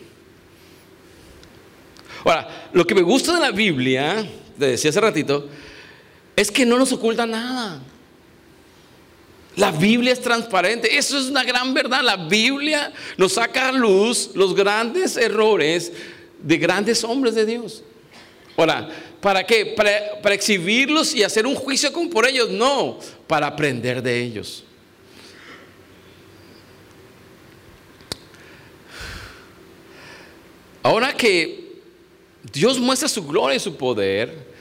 Ahora, 2.25 2.69
lo 2.73 2.87
que 2.87 2.95
me 2.95 3.03
gusta 3.03 3.35
de 3.35 3.41
la 3.41 3.51
Biblia, 3.51 4.27
te 4.59 4.67
decía 4.67 4.91
hace 4.91 5.01
ratito, 5.01 5.47
es 6.37 6.51
que 6.51 6.67
no 6.67 6.79
nos 6.79 6.93
oculta 6.93 7.27
nada. 7.27 7.81
La 9.57 9.71
Biblia 9.71 10.13
es 10.13 10.21
transparente. 10.21 10.97
Eso 10.97 11.19
es 11.19 11.27
una 11.27 11.45
gran 11.45 11.73
verdad. 11.75 12.03
La 12.03 12.17
Biblia 12.17 12.93
nos 13.17 13.35
saca 13.35 13.69
a 13.69 13.73
luz 13.73 14.31
los 14.35 14.55
grandes 14.55 15.17
errores 15.17 15.93
de 16.43 16.59
grandes 16.59 17.05
hombres 17.05 17.35
de 17.35 17.47
Dios. 17.47 17.83
Ahora, 18.57 18.89
¿para 19.21 19.45
qué? 19.45 19.67
Para, 19.77 20.35
exhibirlos 20.35 21.15
y 21.15 21.23
hacer 21.23 21.47
un 21.47 21.55
juicio 21.55 21.93
con 21.93 22.11
por 22.11 22.27
ellos. 22.27 22.51
No, 22.51 22.99
para 23.27 23.47
aprender 23.47 24.03
de 24.03 24.21
ellos. 24.21 24.65
Ahora 30.83 31.15
que 31.15 31.81
Dios 32.53 32.79
muestra 32.79 33.09
su 33.09 33.27
gloria 33.27 33.57
y 33.57 33.61
su 33.61 33.75
poder 33.75 34.54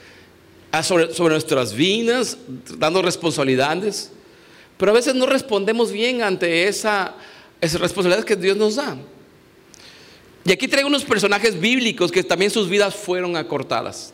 sobre, 0.82 1.08
nuestras 1.28 1.74
vidas, 1.74 2.36
dando 2.78 3.02
responsabilidades, 3.02 4.10
pero 4.76 4.90
a 4.90 4.94
veces 4.94 5.14
no 5.14 5.26
respondemos 5.26 5.92
bien 5.92 6.22
ante 6.22 6.66
esa, 6.66 7.14
esas 7.60 7.80
responsabilidades 7.80 8.24
que 8.24 8.36
Dios 8.36 8.56
nos 8.56 8.76
da. 8.76 8.96
Y 10.44 10.52
aquí 10.52 10.68
traigo 10.68 10.88
unos 10.88 11.04
personajes 11.04 11.58
bíblicos 11.58 12.10
que 12.10 12.22
también 12.22 12.50
sus 12.50 12.68
vidas 12.68 12.94
fueron 12.94 13.36
acortadas. 13.36 14.12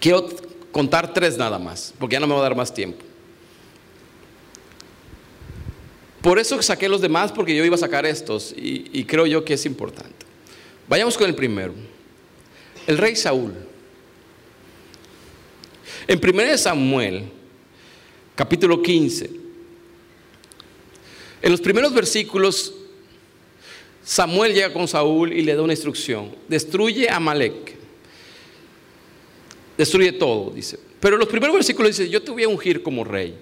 Quiero 0.00 0.28
contar 0.72 1.12
tres 1.12 1.36
nada 1.36 1.58
más, 1.58 1.92
porque 1.98 2.14
ya 2.14 2.20
no 2.20 2.26
me 2.26 2.34
va 2.34 2.40
a 2.40 2.44
dar 2.44 2.56
más 2.56 2.72
tiempo. 2.72 3.04
Por 6.20 6.38
eso 6.40 6.60
saqué 6.62 6.88
los 6.88 7.00
demás, 7.00 7.30
porque 7.30 7.54
yo 7.54 7.64
iba 7.64 7.76
a 7.76 7.78
sacar 7.78 8.04
estos 8.04 8.52
y, 8.56 8.90
y 8.92 9.04
creo 9.04 9.26
yo 9.26 9.44
que 9.44 9.54
es 9.54 9.64
importante. 9.66 10.26
Vayamos 10.88 11.16
con 11.16 11.28
el 11.28 11.34
primero. 11.34 11.74
El 12.86 12.98
rey 12.98 13.14
Saúl. 13.14 13.65
En 16.08 16.20
1 16.22 16.58
Samuel, 16.58 17.24
capítulo 18.34 18.80
15, 18.80 19.30
en 21.42 21.50
los 21.50 21.60
primeros 21.60 21.92
versículos 21.92 22.72
Samuel 24.06 24.54
llega 24.54 24.72
con 24.72 24.86
Saúl 24.86 25.32
y 25.32 25.42
le 25.42 25.56
da 25.56 25.62
una 25.62 25.72
instrucción. 25.72 26.30
Destruye 26.46 27.08
a 27.08 27.16
Amalek. 27.16 27.74
Destruye 29.76 30.12
todo, 30.12 30.52
dice. 30.54 30.78
Pero 31.00 31.16
los 31.16 31.26
primeros 31.26 31.56
versículos 31.56 31.96
dice, 31.96 32.08
yo 32.08 32.22
te 32.22 32.30
voy 32.30 32.44
a 32.44 32.48
ungir 32.48 32.84
como 32.84 33.02
rey. 33.02 33.34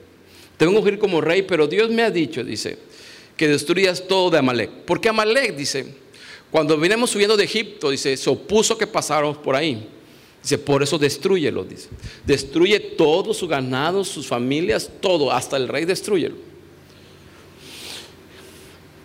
Te 0.56 0.64
voy 0.64 0.74
a 0.74 0.78
ungir 0.78 0.98
como 0.98 1.20
rey, 1.20 1.42
pero 1.42 1.66
Dios 1.66 1.90
me 1.90 2.02
ha 2.02 2.10
dicho, 2.10 2.42
dice, 2.42 2.78
que 3.36 3.46
destruyas 3.46 4.08
todo 4.08 4.30
de 4.30 4.38
Amalek. 4.38 4.70
Porque 4.86 5.10
Amalek, 5.10 5.54
dice, 5.54 5.84
cuando 6.50 6.78
vinimos 6.78 7.10
subiendo 7.10 7.36
de 7.36 7.44
Egipto, 7.44 7.90
dice, 7.90 8.16
se 8.16 8.30
opuso 8.30 8.78
que 8.78 8.86
pasáramos 8.86 9.36
por 9.36 9.54
ahí. 9.54 9.86
Dice, 10.44 10.58
por 10.58 10.82
eso 10.82 10.98
destruyelo, 10.98 11.64
dice. 11.64 11.88
Destruye 12.26 12.78
todo 12.78 13.32
su 13.32 13.48
ganado, 13.48 14.04
sus 14.04 14.26
familias, 14.26 14.90
todo, 15.00 15.32
hasta 15.32 15.56
el 15.56 15.68
rey 15.68 15.86
destruyelo. 15.86 16.36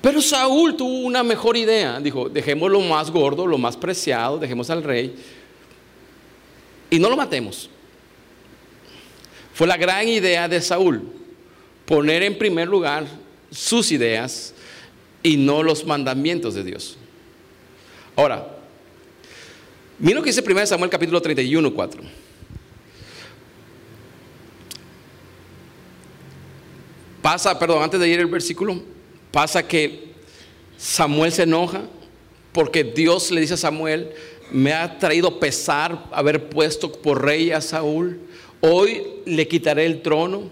Pero 0.01 0.21
Saúl 0.21 0.75
tuvo 0.75 0.99
una 0.99 1.23
mejor 1.23 1.55
idea. 1.55 2.01
Dijo, 2.01 2.27
dejemos 2.27 2.69
lo 2.69 2.81
más 2.81 3.09
gordo, 3.09 3.47
lo 3.47 3.57
más 3.57 3.77
preciado, 3.77 4.37
dejemos 4.37 4.69
al 4.69 4.83
rey 4.83 5.15
y 6.89 6.99
no 6.99 7.09
lo 7.09 7.15
matemos. 7.15 7.69
Fue 9.53 9.65
la 9.65 9.77
gran 9.77 10.09
idea 10.09 10.49
de 10.49 10.59
Saúl, 10.59 11.09
poner 11.85 12.21
en 12.23 12.37
primer 12.37 12.67
lugar 12.67 13.05
sus 13.49 13.93
ideas 13.93 14.53
y 15.23 15.37
no 15.37 15.63
los 15.63 15.85
mandamientos 15.85 16.53
de 16.53 16.65
Dios. 16.65 16.97
Ahora, 18.17 18.58
mira 19.99 20.15
lo 20.15 20.23
que 20.23 20.31
dice 20.31 20.43
1 20.45 20.65
Samuel 20.65 20.89
capítulo 20.89 21.21
31, 21.21 21.73
4. 21.73 22.01
Pasa, 27.21 27.59
perdón, 27.59 27.83
antes 27.83 27.99
de 27.99 28.07
ir 28.07 28.19
el 28.19 28.27
versículo, 28.27 28.81
Pasa 29.31 29.67
que 29.67 30.09
Samuel 30.77 31.31
se 31.31 31.43
enoja 31.43 31.83
porque 32.51 32.83
Dios 32.83 33.29
le 33.29 33.41
dice 33.41 33.53
a 33.53 33.57
Samuel, 33.57 34.11
me 34.51 34.73
ha 34.73 34.97
traído 34.97 35.39
pesar 35.39 36.05
haber 36.11 36.49
puesto 36.49 36.91
por 36.91 37.23
rey 37.23 37.51
a 37.51 37.61
Saúl. 37.61 38.19
Hoy 38.59 39.03
le 39.25 39.47
quitaré 39.47 39.85
el 39.85 40.01
trono. 40.01 40.49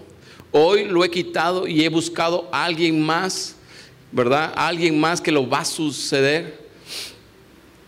Hoy 0.52 0.86
lo 0.86 1.04
he 1.04 1.10
quitado 1.10 1.68
y 1.68 1.84
he 1.84 1.90
buscado 1.90 2.48
a 2.52 2.66
alguien 2.66 3.02
más, 3.02 3.56
¿verdad? 4.12 4.54
alguien 4.56 5.00
más 5.00 5.20
que 5.20 5.32
lo 5.32 5.50
va 5.50 5.60
a 5.60 5.66
suceder. 5.66 6.67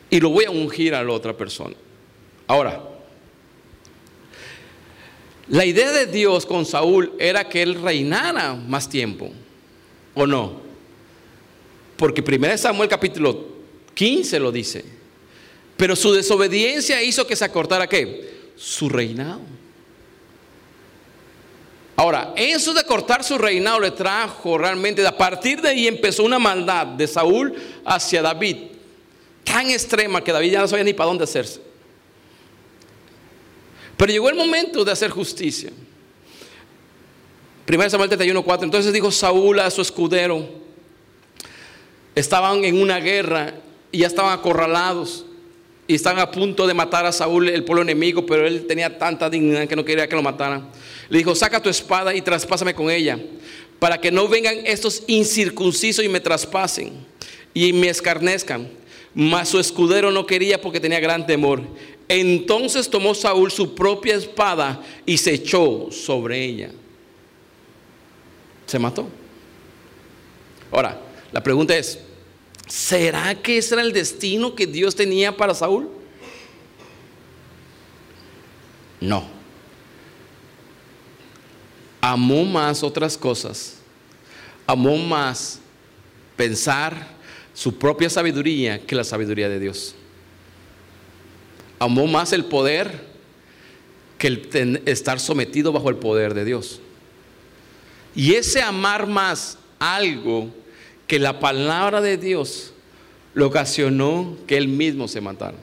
Y 0.10 0.20
lo 0.20 0.30
voy 0.30 0.46
a 0.46 0.52
ungir 0.52 0.96
a 0.96 1.04
la 1.04 1.12
otra 1.12 1.36
persona. 1.36 1.76
Ahora, 2.48 2.82
la 5.50 5.66
idea 5.66 5.92
de 5.92 6.06
Dios 6.06 6.46
con 6.46 6.66
Saúl 6.66 7.14
era 7.20 7.48
que 7.48 7.62
él 7.62 7.82
reinara 7.82 8.54
más 8.54 8.88
tiempo, 8.88 9.32
¿o 10.14 10.26
no? 10.26 10.62
Porque 11.98 12.24
1 12.26 12.58
Samuel 12.58 12.88
capítulo 12.88 13.48
15 13.94 14.40
lo 14.40 14.52
dice. 14.52 14.86
Pero 15.76 15.96
su 15.96 16.12
desobediencia 16.14 17.02
hizo 17.02 17.26
que 17.26 17.36
se 17.36 17.46
acortara 17.46 17.88
qué? 17.88 18.50
Su 18.56 18.90
reinado. 18.90 19.42
Ahora, 21.96 22.34
eso 22.38 22.74
de 22.74 22.84
cortar 22.86 23.26
su 23.26 23.38
reinado 23.38 23.80
le 23.80 23.92
trajo 23.92 24.58
realmente, 24.58 25.06
a 25.06 25.18
partir 25.18 25.62
de 25.62 25.70
ahí 25.70 25.88
empezó 25.88 26.24
una 26.24 26.40
maldad 26.40 26.88
de 26.88 27.06
Saúl 27.08 27.54
hacia 27.84 28.22
David, 28.22 28.58
tan 29.50 29.72
extrema 29.72 30.24
que 30.24 30.32
David 30.32 30.52
ya 30.52 30.62
no 30.62 30.68
sabía 30.68 30.84
ni 30.84 30.94
para 30.94 31.08
dónde 31.08 31.24
hacerse. 31.24 31.60
Pero 33.98 34.12
llegó 34.12 34.30
el 34.30 34.36
momento 34.36 34.86
de 34.86 34.92
hacer 34.92 35.10
justicia. 35.10 35.72
1 37.68 37.90
Samuel 37.90 38.10
31, 38.10 38.44
4. 38.44 38.66
Entonces 38.66 38.94
dijo 38.94 39.12
Saúl 39.12 39.60
a 39.60 39.70
su 39.72 39.82
escudero, 39.82 40.48
estaban 42.16 42.64
en 42.64 42.80
una 42.80 43.00
guerra 43.00 43.56
y 43.92 44.00
ya 44.00 44.08
estaban 44.08 44.38
acorralados. 44.38 45.26
y 45.88 45.96
están 45.96 46.20
a 46.20 46.30
punto 46.30 46.68
de 46.68 46.76
matar 46.76 47.08
a 47.08 47.12
Saúl, 47.12 47.50
el 47.50 47.64
pueblo 47.64 47.82
enemigo, 47.82 48.24
pero 48.24 48.46
él 48.46 48.68
tenía 48.68 49.00
tanta 49.00 49.28
dignidad 49.28 49.68
que 49.68 49.76
no 49.76 49.84
quería 49.84 50.08
que 50.08 50.16
lo 50.16 50.22
mataran. 50.22 50.70
Le 51.10 51.18
dijo, 51.18 51.34
saca 51.34 51.60
tu 51.60 51.68
espada 51.68 52.14
y 52.14 52.22
traspásame 52.22 52.76
con 52.76 52.92
ella, 52.92 53.20
para 53.80 54.00
que 54.00 54.12
no 54.12 54.28
vengan 54.28 54.56
estos 54.68 55.02
incircuncisos 55.08 56.06
y 56.06 56.08
me 56.08 56.20
traspasen 56.20 56.94
y 57.56 57.74
me 57.74 57.90
escarnezcan. 57.90 58.70
Mas 59.20 59.50
su 59.50 59.60
escudero 59.60 60.12
no 60.12 60.26
quería 60.26 60.62
porque 60.62 60.80
tenía 60.80 61.02
gran 61.02 61.28
temor. 61.28 61.62
Entonces 62.08 62.90
tomó 62.90 63.14
Saúl 63.14 63.52
su 63.52 63.76
propia 63.76 64.16
espada 64.16 64.82
y 65.06 65.18
se 65.18 65.34
echó 65.34 65.92
sobre 65.92 66.42
ella. 66.42 66.72
Se 68.66 68.80
mató. 68.80 69.10
Ahora, 70.72 71.02
la 71.34 71.44
pregunta 71.44 71.78
es, 71.78 72.00
¿será 72.66 73.36
que 73.36 73.58
ese 73.58 73.76
era 73.76 73.82
el 73.82 73.92
destino 73.92 74.56
que 74.56 74.66
Dios 74.66 74.96
tenía 74.96 75.36
para 75.36 75.54
Saúl? 75.54 75.90
No. 79.02 79.26
Amó 82.00 82.46
más 82.46 82.84
otras 82.84 83.18
cosas. 83.18 83.80
Amó 84.66 84.96
más 84.96 85.60
pensar 86.38 87.19
su 87.60 87.78
propia 87.78 88.10
sabiduría 88.10 88.80
que 88.80 88.96
la 88.96 89.04
sabiduría 89.04 89.50
de 89.50 89.60
Dios. 89.60 89.94
Amó 91.78 92.08
más 92.08 92.32
el 92.32 92.46
poder 92.46 93.02
que 94.18 94.28
el 94.28 94.82
estar 94.86 95.20
sometido 95.20 95.74
bajo 95.74 95.90
el 95.90 95.98
poder 95.98 96.34
de 96.34 96.46
Dios. 96.46 96.80
Y 98.16 98.36
ese 98.36 98.62
amar 98.62 99.08
más 99.08 99.58
algo 99.78 100.50
que 101.06 101.20
la 101.20 101.42
palabra 101.42 102.00
de 102.00 102.16
Dios 102.16 102.72
lo 103.34 103.48
ocasionó 103.48 104.38
que 104.48 104.56
él 104.56 104.70
mismo 104.70 105.10
se 105.10 105.20
matara. 105.20 105.58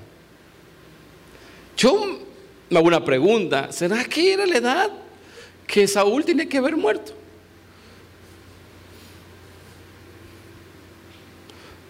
Yo 1.78 2.20
me 2.68 2.76
hago 2.76 2.88
una 2.88 3.06
pregunta, 3.06 3.72
¿será 3.72 4.04
que 4.04 4.34
era 4.34 4.44
la 4.44 4.58
edad 4.58 4.90
que 5.66 5.88
Saúl 5.88 6.26
tiene 6.26 6.46
que 6.46 6.58
haber 6.58 6.76
muerto? 6.76 7.15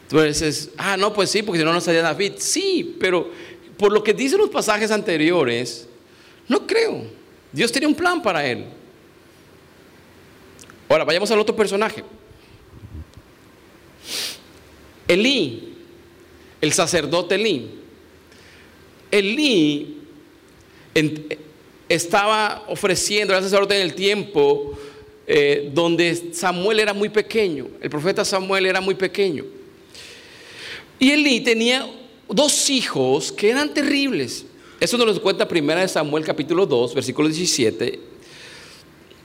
Tú 0.09 0.21
dices, 0.21 0.71
ah, 0.77 0.97
no, 0.97 1.13
pues 1.13 1.31
sí, 1.31 1.43
porque 1.43 1.59
si 1.59 1.65
no, 1.65 1.73
no 1.73 1.81
salía 1.81 2.03
David. 2.03 2.35
Sí, 2.39 2.97
pero 3.01 3.31
por 3.77 3.93
lo 3.93 4.03
que 4.03 4.15
dicen 4.15 4.39
los 4.39 4.51
pasajes 4.51 4.91
anteriores, 4.91 5.89
no 6.49 6.67
creo. 6.67 7.05
Dios 7.53 7.73
tenía 7.73 7.89
un 7.89 7.95
plan 7.95 8.23
para 8.23 8.47
él. 8.47 8.67
Ahora, 10.89 11.05
vayamos 11.05 11.31
al 11.31 11.41
otro 11.41 11.57
personaje. 11.57 12.05
Elí, 15.09 15.75
el 16.61 16.73
sacerdote 16.73 17.35
Elí. 17.35 17.71
Elí 19.11 19.99
estaba 21.89 22.65
ofreciendo 22.69 23.35
al 23.35 23.43
sacerdote 23.43 23.77
en 23.77 23.83
el 23.83 23.95
tiempo 23.95 24.79
eh, 25.27 25.71
donde 25.73 26.33
Samuel 26.33 26.81
era 26.81 26.93
muy 26.93 27.09
pequeño. 27.09 27.69
El 27.81 27.91
profeta 27.91 28.25
Samuel 28.25 28.67
era 28.67 28.81
muy 28.81 28.95
pequeño. 28.95 29.45
Y 30.99 31.11
Elí 31.11 31.41
tenía 31.41 31.87
dos 32.29 32.71
hijos 32.71 33.33
que 33.33 33.51
eran 33.51 33.73
terribles. 33.75 34.47
Eso 34.81 34.99
nos 34.99 35.07
lo 35.07 35.23
cuenta 35.23 35.49
primera 35.49 35.81
de 35.81 35.89
Samuel 35.89 36.25
capítulo 36.25 36.67
2, 36.67 36.95
versículo 36.95 37.29
17. 37.29 38.01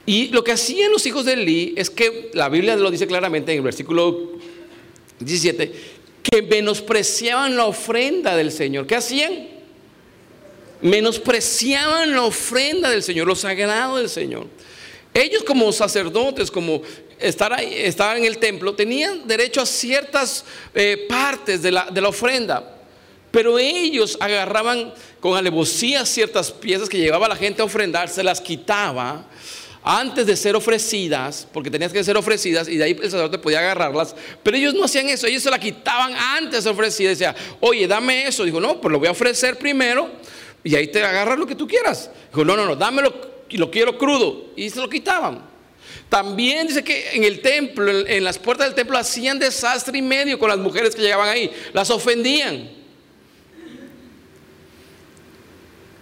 Y 0.06 0.30
lo 0.30 0.44
que 0.44 0.52
hacían 0.52 0.92
los 0.92 1.06
hijos 1.06 1.26
de 1.26 1.34
Elí 1.34 1.74
es 1.78 1.90
que 1.90 2.32
la 2.34 2.50
Biblia 2.50 2.76
lo 2.76 2.92
dice 2.92 3.08
claramente 3.08 3.52
en 3.52 3.60
el 3.60 3.64
versículo 3.64 4.32
17, 5.20 5.72
que 6.24 6.42
menospreciaban 6.42 7.56
la 7.56 7.66
ofrenda 7.66 8.36
del 8.36 8.52
Señor. 8.52 8.88
¿Qué 8.88 8.96
hacían? 8.96 9.48
Menospreciaban 10.82 12.12
la 12.12 12.24
ofrenda 12.24 12.90
del 12.90 13.04
Señor, 13.04 13.28
lo 13.28 13.36
sagrado 13.36 13.98
del 13.98 14.10
Señor. 14.10 14.48
Ellos 15.14 15.44
como 15.44 15.72
sacerdotes, 15.72 16.50
como 16.50 16.82
ahí, 17.52 17.74
estaban 17.76 18.18
en 18.18 18.26
el 18.26 18.38
templo, 18.38 18.74
tenían 18.74 19.28
derecho 19.28 19.62
a 19.62 19.66
ciertas 19.66 20.46
eh, 20.74 21.06
partes 21.08 21.62
de 21.62 21.72
la, 21.72 21.86
de 21.92 22.02
la 22.02 22.10
ofrenda. 22.10 22.78
Pero 23.32 23.58
ellos 23.58 24.18
agarraban 24.20 24.94
con 25.20 25.38
alevosía 25.38 26.06
ciertas 26.06 26.52
piezas 26.52 26.90
que 26.90 26.98
llevaba 26.98 27.28
la 27.28 27.36
gente 27.36 27.62
a 27.62 27.66
ofrendar, 27.66 28.10
se 28.10 28.24
las 28.24 28.42
quitaba 28.42 29.26
antes 29.84 30.28
de 30.28 30.36
ser 30.36 30.56
ofrecidas, 30.56 31.48
porque 31.52 31.72
tenías 31.72 31.92
que 31.92 32.04
ser 32.04 32.16
ofrecidas 32.16 32.68
y 32.68 32.78
de 32.78 32.84
ahí 32.84 32.92
el 32.92 33.10
sacerdote 33.10 33.40
podía 33.40 33.60
agarrarlas, 33.60 34.16
pero 34.44 34.56
ellos 34.56 34.74
no 34.76 34.86
hacían 34.86 35.10
eso, 35.10 35.26
ellos 35.26 35.42
se 35.42 35.50
la 35.50 35.60
quitaban 35.60 36.14
antes 36.14 36.52
de 36.54 36.62
ser 36.62 36.72
ofrecidas. 36.72 37.18
Decía, 37.18 37.36
oye, 37.60 37.88
dame 37.88 38.28
eso. 38.28 38.44
Dijo, 38.44 38.60
no, 38.60 38.80
pues 38.80 38.92
lo 38.92 39.00
voy 39.00 39.08
a 39.08 39.12
ofrecer 39.12 39.58
primero 39.58 40.10
y 40.64 40.76
ahí 40.76 40.88
te 40.88 41.04
agarras 41.04 41.38
lo 41.40 41.48
que 41.48 41.56
tú 41.56 41.68
quieras. 41.68 42.12
Dijo, 42.30 42.46
no, 42.46 42.56
no, 42.56 42.66
no, 42.66 42.76
dámelo 42.76 43.14
y 43.50 43.58
lo 43.58 43.72
quiero 43.72 43.98
crudo. 43.98 44.52
Y 44.56 44.70
se 44.70 44.80
lo 44.80 44.90
quitaban. 44.90 45.51
También 46.10 46.68
dice 46.68 46.84
que 46.84 47.12
en 47.14 47.24
el 47.24 47.42
templo, 47.42 47.90
en 48.06 48.24
las 48.24 48.38
puertas 48.38 48.68
del 48.68 48.76
templo, 48.76 48.98
hacían 48.98 49.40
desastre 49.40 49.98
y 49.98 50.02
medio 50.02 50.38
con 50.38 50.50
las 50.50 50.58
mujeres 50.58 50.96
que 50.96 51.02
llegaban 51.02 51.30
ahí. 51.30 51.52
Las 51.74 51.90
ofendían. 51.90 52.70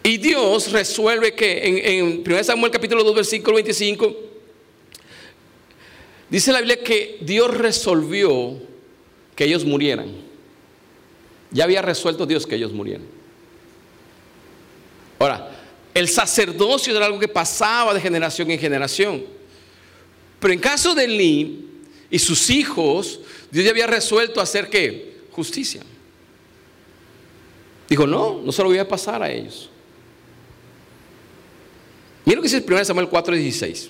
Y 0.03 0.17
Dios 0.17 0.71
resuelve 0.71 1.35
que 1.35 1.67
en, 1.67 1.77
en 1.77 2.23
1 2.25 2.43
Samuel 2.43 2.71
capítulo 2.71 3.03
2, 3.03 3.15
versículo 3.15 3.55
25, 3.55 4.15
dice 6.29 6.51
la 6.51 6.59
Biblia 6.59 6.83
que 6.83 7.19
Dios 7.21 7.55
resolvió 7.55 8.59
que 9.35 9.43
ellos 9.45 9.65
murieran. 9.65 10.11
Ya 11.51 11.65
había 11.65 11.81
resuelto 11.81 12.25
Dios 12.25 12.47
que 12.47 12.55
ellos 12.55 12.71
murieran. 12.71 13.05
Ahora, 15.19 15.51
el 15.93 16.07
sacerdocio 16.07 16.95
era 16.95 17.05
algo 17.05 17.19
que 17.19 17.27
pasaba 17.27 17.93
de 17.93 17.99
generación 17.99 18.49
en 18.51 18.59
generación. 18.59 19.38
Pero 20.39 20.53
en 20.53 20.59
caso 20.59 20.95
de 20.95 21.07
Lee 21.07 21.65
y 22.09 22.19
sus 22.19 22.49
hijos, 22.49 23.19
Dios 23.51 23.65
ya 23.65 23.71
había 23.71 23.87
resuelto 23.87 24.41
hacer 24.41 24.69
qué? 24.69 25.17
Justicia. 25.31 25.81
Dijo, 27.89 28.05
no, 28.05 28.41
no 28.41 28.51
se 28.51 28.61
lo 28.61 28.69
voy 28.69 28.77
a 28.77 28.87
pasar 28.87 29.23
a 29.23 29.31
ellos. 29.31 29.69
Mira 32.25 32.37
lo 32.37 32.41
que 32.43 32.47
dice 32.47 32.57
el 32.57 32.71
1 32.73 32.85
Samuel 32.85 33.09
4:16. 33.09 33.89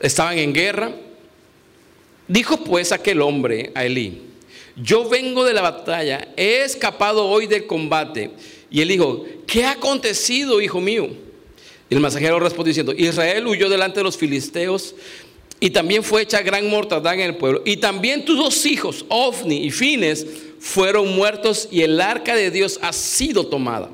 Estaban 0.00 0.38
en 0.38 0.52
guerra. 0.52 0.94
Dijo 2.26 2.64
pues 2.64 2.90
aquel 2.92 3.20
hombre 3.20 3.70
a 3.74 3.84
Elí, 3.84 4.22
yo 4.76 5.08
vengo 5.08 5.44
de 5.44 5.52
la 5.52 5.60
batalla, 5.60 6.28
he 6.36 6.62
escapado 6.62 7.26
hoy 7.26 7.46
del 7.46 7.66
combate. 7.66 8.30
Y 8.70 8.80
él 8.80 8.88
dijo, 8.88 9.26
¿qué 9.46 9.64
ha 9.64 9.72
acontecido, 9.72 10.62
hijo 10.62 10.80
mío? 10.80 11.10
El 11.94 12.00
mensajero 12.00 12.40
respondió 12.40 12.70
diciendo, 12.70 12.92
Israel 12.92 13.46
huyó 13.46 13.68
delante 13.68 14.00
de 14.00 14.02
los 14.02 14.16
filisteos 14.16 14.96
y 15.60 15.70
también 15.70 16.02
fue 16.02 16.22
hecha 16.22 16.42
gran 16.42 16.68
mortandad 16.68 17.14
en 17.14 17.20
el 17.20 17.36
pueblo. 17.36 17.62
Y 17.64 17.76
también 17.76 18.24
tus 18.24 18.36
dos 18.36 18.66
hijos, 18.66 19.04
Ofni 19.08 19.64
y 19.64 19.70
Fines, 19.70 20.26
fueron 20.58 21.14
muertos 21.14 21.68
y 21.70 21.82
el 21.82 22.00
arca 22.00 22.34
de 22.34 22.50
Dios 22.50 22.80
ha 22.82 22.92
sido 22.92 23.46
tomada. 23.46 23.90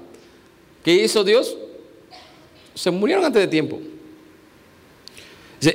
¿Qué 0.83 0.95
hizo 0.95 1.25
Dios? 1.25 1.59
Se 2.75 2.91
murieron 2.91 3.23
antes 3.23 3.43
de 3.43 3.49
tiempo. 3.49 3.79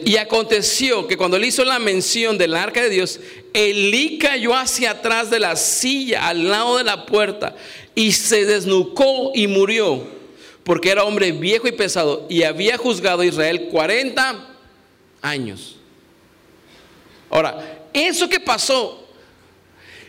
Y 0.03 0.17
aconteció 0.17 1.05
que 1.05 1.17
cuando 1.17 1.37
él 1.37 1.45
hizo 1.45 1.63
la 1.63 1.77
mención 1.77 2.39
del 2.39 2.55
arca 2.55 2.81
de 2.81 2.89
Dios, 2.89 3.19
Elí 3.53 4.17
cayó 4.17 4.55
hacia 4.55 4.89
atrás 4.89 5.29
de 5.29 5.39
la 5.39 5.55
silla 5.55 6.27
al 6.27 6.49
lado 6.49 6.79
de 6.79 6.85
la 6.85 7.05
puerta 7.05 7.55
y 7.93 8.13
se 8.13 8.45
desnucó 8.45 9.31
y 9.35 9.45
murió 9.45 10.15
porque 10.65 10.89
era 10.89 11.03
hombre 11.03 11.31
viejo 11.31 11.67
y 11.67 11.71
pesado 11.71 12.25
y 12.27 12.41
había 12.41 12.75
juzgado 12.75 13.21
a 13.21 13.25
Israel 13.25 13.69
40 13.71 14.47
años. 15.21 15.77
Ahora, 17.29 17.87
eso 17.93 18.27
que 18.27 18.39
pasó, 18.39 19.07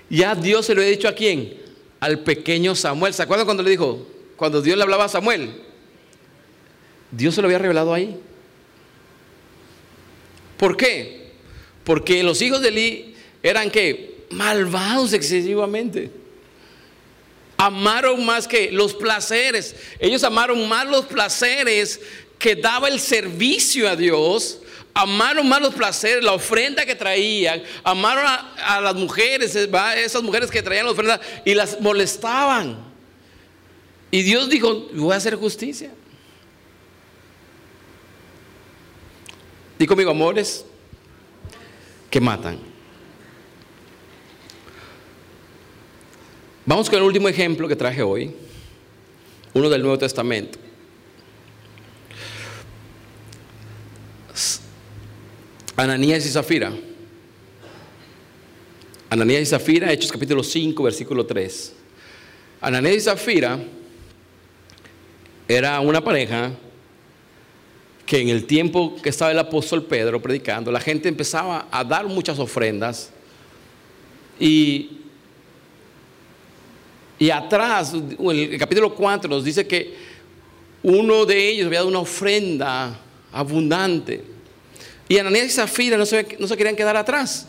ya 0.09 0.35
Dios 0.35 0.65
se 0.65 0.75
lo 0.75 0.81
había 0.81 0.93
dicho 0.93 1.09
a 1.09 1.13
quién? 1.13 1.59
Al 2.01 2.21
pequeño 2.21 2.75
Samuel. 2.75 3.13
¿Se 3.13 3.23
acuerdan 3.23 3.45
cuando 3.45 3.63
le 3.63 3.69
dijo? 3.69 4.07
Cuando 4.37 4.63
Dios 4.63 4.79
le 4.79 4.83
hablaba 4.83 5.05
a 5.05 5.09
Samuel. 5.11 5.61
Dios 7.11 7.35
se 7.35 7.43
lo 7.43 7.49
había 7.49 7.59
revelado 7.59 7.93
ahí. 7.93 8.19
¿Por 10.57 10.75
qué? 10.79 11.33
Porque 11.85 12.23
los 12.23 12.41
hijos 12.41 12.63
de 12.63 12.69
Eli 12.69 13.15
eran 13.43 13.71
que 13.71 14.25
malvados 14.31 15.13
excesivamente. 15.13 16.11
Amaron 17.57 18.25
más 18.25 18.47
que 18.47 18.71
los 18.71 18.95
placeres. 18.95 19.75
Ellos 19.99 20.23
amaron 20.25 20.69
más 20.69 20.87
los 20.87 21.07
placeres 21.07 22.01
que 22.39 22.55
daba 22.55 22.89
el 22.89 23.01
servicio 23.01 23.89
a 23.89 23.97
Dios. 23.97 24.61
Amaron 24.93 25.49
más 25.49 25.61
los 25.61 25.75
placeres, 25.75 26.25
la 26.25 26.33
ofrenda 26.33 26.85
que 26.85 26.95
traían. 26.95 27.63
Amaron 27.85 28.25
a, 28.27 28.81
las 28.81 28.95
mujeres, 28.95 29.55
esas 29.55 30.23
mujeres 30.23 30.51
que 30.51 30.63
traían 30.63 30.87
la 30.87 30.93
ofrenda 30.93 31.21
y 31.45 31.55
las 31.55 31.81
molestaban. 31.81 32.79
Y 34.11 34.23
Dios 34.23 34.49
dijo, 34.49 34.89
voy 34.93 35.13
a 35.13 35.17
hacer 35.17 35.35
justicia. 35.37 35.91
Di 39.79 39.87
conmigo, 39.87 40.11
amores 40.11 40.65
que 42.11 42.21
matan. 42.21 42.76
Vamos 46.69 46.91
con 46.91 46.99
el 46.99 47.05
último 47.05 47.29
ejemplo 47.29 47.69
que 47.69 47.77
traje 47.77 48.03
hoy, 48.03 48.35
uno 49.55 49.71
del 49.71 49.83
Nuevo 49.83 49.99
Testamento. 49.99 50.59
Ananías 55.77 56.27
y 56.27 56.29
Zafira. 56.29 56.73
Ananías 59.09 59.43
y 59.43 59.47
Zafira, 59.47 59.93
Hechos 59.93 60.11
capítulo 60.11 60.43
5, 60.43 60.83
versículo 60.83 61.25
3. 61.25 61.73
Ananías 62.63 62.97
y 62.97 63.01
Zafira 63.01 63.61
era 65.47 65.79
una 65.79 66.03
pareja 66.03 66.51
que 68.05 68.21
en 68.21 68.29
el 68.29 68.45
tiempo 68.45 68.97
que 69.01 69.11
estaba 69.11 69.31
el 69.31 69.39
apóstol 69.39 69.85
Pedro 69.85 70.21
predicando, 70.21 70.73
la 70.73 70.81
gente 70.81 71.09
empezaba 71.09 71.69
a 71.71 71.85
dar 71.85 72.09
muchas 72.09 72.41
ofrendas 72.41 73.13
y, 74.41 75.06
y 77.19 77.31
atrás, 77.31 77.95
el 77.95 78.59
capítulo 78.59 78.95
4 78.95 79.29
nos 79.31 79.45
dice 79.45 79.67
que 79.67 79.95
uno 80.83 81.25
de 81.25 81.49
ellos 81.49 81.67
había 81.67 81.79
dado 81.81 81.89
una 81.89 82.01
ofrenda 82.01 83.01
abundante. 83.33 84.23
Y 85.09 85.19
Ananías 85.19 85.47
y 85.47 85.51
Zafira 85.51 85.97
no 85.97 86.05
se, 86.05 86.37
no 86.39 86.47
se 86.47 86.57
querían 86.57 86.77
quedar 86.77 86.97
atrás. 86.97 87.49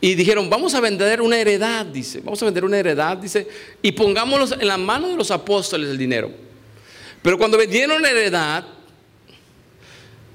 Y 0.00 0.14
dijeron, 0.14 0.50
vamos 0.50 0.74
a 0.74 0.80
vender 0.80 1.20
una 1.20 1.38
heredad, 1.38 1.86
dice, 1.86 2.20
vamos 2.20 2.42
a 2.42 2.44
vender 2.44 2.64
una 2.64 2.78
heredad, 2.78 3.16
dice, 3.16 3.48
y 3.80 3.92
pongámoslo 3.92 4.60
en 4.60 4.68
la 4.68 4.76
mano 4.76 5.08
de 5.08 5.16
los 5.16 5.30
apóstoles 5.30 5.88
el 5.88 5.96
dinero. 5.96 6.30
Pero 7.22 7.38
cuando 7.38 7.56
vendieron 7.56 8.02
la 8.02 8.10
heredad, 8.10 8.64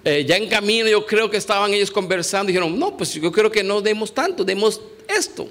eh, 0.04 0.26
ya 0.28 0.36
en 0.36 0.50
camino 0.50 0.89
yo 0.89 1.06
creo 1.06 1.30
que 1.30 1.38
estaban 1.38 1.74
ellos 1.74 1.91
conversando, 1.91 2.48
dijeron, 2.48 2.78
no, 2.78 2.98
pues 2.98 3.13
yo 3.13 3.32
creo 3.32 3.52
que 3.52 3.63
no 3.63 3.82
demos 3.82 4.13
tanto, 4.13 4.44
demos 4.44 4.82
esto. 5.08 5.48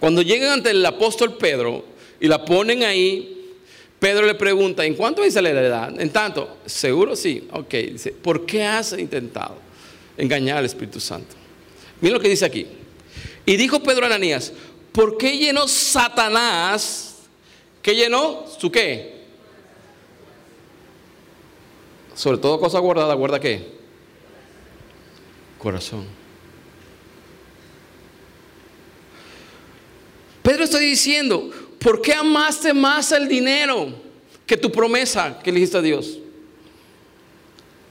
Cuando 0.00 0.22
llegan 0.22 0.50
ante 0.50 0.70
el 0.70 0.84
apóstol 0.84 1.36
Pedro 1.36 1.84
y 2.20 2.28
la 2.28 2.44
ponen 2.44 2.82
ahí, 2.82 3.52
Pedro 3.98 4.26
le 4.26 4.34
pregunta, 4.34 4.84
¿en 4.84 4.94
cuánto 4.94 5.22
dice 5.22 5.40
la 5.40 5.50
heredad? 5.50 5.98
En 6.00 6.10
tanto, 6.10 6.58
seguro 6.66 7.16
sí, 7.16 7.48
ok, 7.50 7.74
dice, 7.92 8.12
¿por 8.12 8.44
qué 8.44 8.62
has 8.64 8.92
intentado 8.98 9.56
engañar 10.16 10.58
al 10.58 10.66
Espíritu 10.66 11.00
Santo? 11.00 11.34
Miren 12.00 12.14
lo 12.14 12.20
que 12.20 12.28
dice 12.28 12.44
aquí. 12.44 12.66
Y 13.46 13.56
dijo 13.56 13.82
Pedro 13.82 14.04
a 14.04 14.06
Ananías, 14.06 14.52
¿por 14.92 15.16
qué 15.16 15.38
llenó 15.38 15.66
Satanás? 15.68 17.16
¿Qué 17.80 17.94
llenó? 17.94 18.44
¿Su 18.58 18.70
qué? 18.70 19.24
Sobre 22.14 22.38
todo 22.38 22.60
cosa 22.60 22.78
guardada, 22.78 23.14
¿guarda 23.14 23.40
qué? 23.40 23.72
Corazón. 25.58 26.23
Pedro 30.44 30.64
está 30.64 30.78
diciendo, 30.78 31.50
¿por 31.78 32.02
qué 32.02 32.12
amaste 32.12 32.74
más 32.74 33.12
el 33.12 33.26
dinero 33.28 33.94
que 34.46 34.58
tu 34.58 34.70
promesa 34.70 35.38
que 35.42 35.50
le 35.50 35.54
dijiste 35.54 35.78
a 35.78 35.80
Dios? 35.80 36.18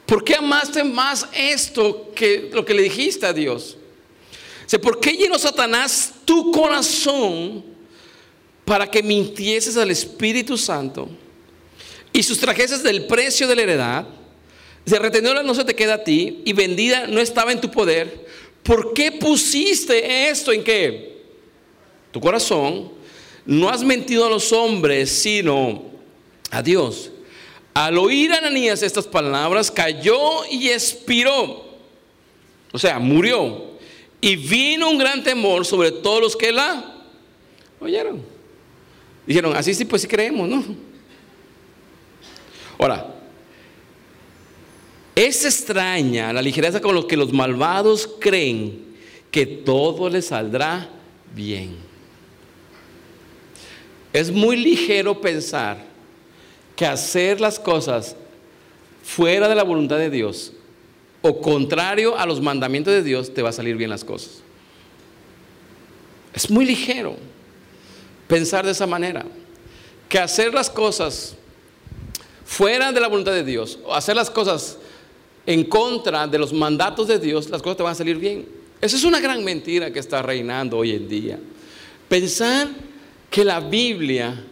¿Por 0.06 0.24
qué 0.24 0.36
amaste 0.36 0.84
más 0.84 1.28
esto 1.34 2.12
que 2.13 2.52
lo 2.54 2.63
que 2.63 2.76
le 2.76 2.84
dijiste 2.84 3.26
a 3.26 3.34
Dios? 3.34 3.76
¿Por 4.84 5.00
qué 5.00 5.13
llenó 5.13 5.39
Satanás 5.39 6.13
tu 6.26 6.52
corazón 6.52 7.66
para 8.66 8.89
que 8.89 9.02
mintieses 9.02 9.76
al 9.76 9.89
Espíritu 9.89 10.56
Santo 10.56 11.10
y 12.12 12.22
sustrajeses 12.22 12.84
del 12.84 13.08
precio 13.08 13.48
de 13.48 13.56
la 13.56 13.63
heredad? 13.63 14.08
Se 14.86 15.00
retenedora 15.00 15.42
no 15.42 15.56
se 15.56 15.66
te 15.66 15.74
queda 15.74 15.96
a 15.96 16.04
ti 16.04 16.44
y 16.46 16.54
vendida 16.54 17.08
no 17.08 17.20
estaba 17.20 17.52
en 17.52 17.62
tu 17.62 17.72
poder. 17.72 18.28
¿Por 18.62 18.94
qué 18.94 19.12
pusiste 19.12 20.30
esto 20.30 20.52
en 20.52 20.63
qué? 20.63 21.12
Tu 22.13 22.21
corazón. 22.21 22.91
No 23.45 23.67
has 23.67 23.84
mentido 23.84 24.26
a 24.26 24.30
los 24.30 24.54
hombres, 24.54 25.10
sino 25.10 25.84
a 26.49 26.62
Dios. 26.62 27.12
Al 27.73 27.97
oír 27.97 28.32
a 28.32 28.38
Ananías 28.38 28.84
estas 28.84 29.08
palabras, 29.08 29.71
cayó 29.71 30.45
y 30.49 30.69
expiró. 30.69 31.65
O 32.71 32.80
sea, 32.80 32.99
murió. 32.99 33.73
Y 34.21 34.36
vino 34.36 34.89
un 34.89 34.97
gran 34.97 35.23
temor 35.23 35.65
sobre 35.65 35.91
todos 35.91 36.21
los 36.21 36.38
que 36.38 36.52
la 36.52 37.04
oyeron. 37.82 38.21
Dijeron, 39.26 39.56
así 39.56 39.73
sí, 39.73 39.84
pues 39.84 40.04
sí 40.04 40.08
creemos, 40.08 40.47
¿no? 40.47 40.63
Ahora, 42.78 43.08
es 45.15 45.43
extraña 45.43 46.32
la 46.32 46.41
ligereza 46.41 46.80
con 46.80 46.95
la 46.95 47.08
que 47.08 47.17
los 47.17 47.34
malvados 47.34 48.08
creen 48.19 48.93
que 49.32 49.45
todo 49.45 50.10
les 50.10 50.28
saldrá 50.28 50.89
bien. 51.34 51.93
Es 54.13 54.32
muy 54.32 54.56
ligero 54.56 55.19
pensar 55.19 55.78
que 56.76 56.86
hacer 56.86 57.41
las 57.41 57.60
cosas 57.60 58.15
fuera 59.04 59.49
de 59.49 59.56
la 59.56 59.63
voluntad 59.63 59.97
de 59.97 60.10
Dios 60.10 60.54
o 61.23 61.41
contrario 61.41 62.17
a 62.17 62.26
los 62.26 62.41
mandamientos 62.41 62.93
de 62.93 63.02
Dios, 63.02 63.34
te 63.34 63.41
va 63.41 63.49
a 63.49 63.54
salir 63.54 63.78
bien 63.78 63.89
las 63.89 64.04
cosas. 64.04 64.41
Es 66.34 66.49
muy 66.49 66.65
ligero 66.65 67.15
pensar 68.28 68.65
de 68.65 68.71
esa 68.71 68.86
manera, 68.86 69.26
que 70.10 70.19
hacer 70.19 70.54
las 70.54 70.69
cosas 70.69 71.36
fuera 72.45 72.91
de 72.91 72.99
la 72.99 73.08
voluntad 73.08 73.32
de 73.32 73.43
Dios, 73.43 73.80
o 73.86 73.93
hacer 73.93 74.17
las 74.17 74.30
cosas 74.30 74.78
en 75.45 75.63
contra 75.63 76.28
de 76.28 76.38
los 76.38 76.52
mandatos 76.52 77.08
de 77.08 77.19
Dios, 77.19 77.49
las 77.49 77.62
cosas 77.62 77.78
te 77.78 77.84
van 77.84 77.93
a 77.93 77.95
salir 77.95 78.17
bien. 78.17 78.45
Esa 78.82 78.97
es 78.97 79.06
una 79.06 79.21
gran 79.21 79.43
mentira 79.45 79.91
que 79.93 79.99
está 79.99 80.21
reinando 80.21 80.78
hoy 80.78 80.91
en 80.91 81.08
día. 81.08 81.39
Pensar 82.10 82.67
que 83.34 83.43
la 83.43 83.60
Biblia 83.60 84.46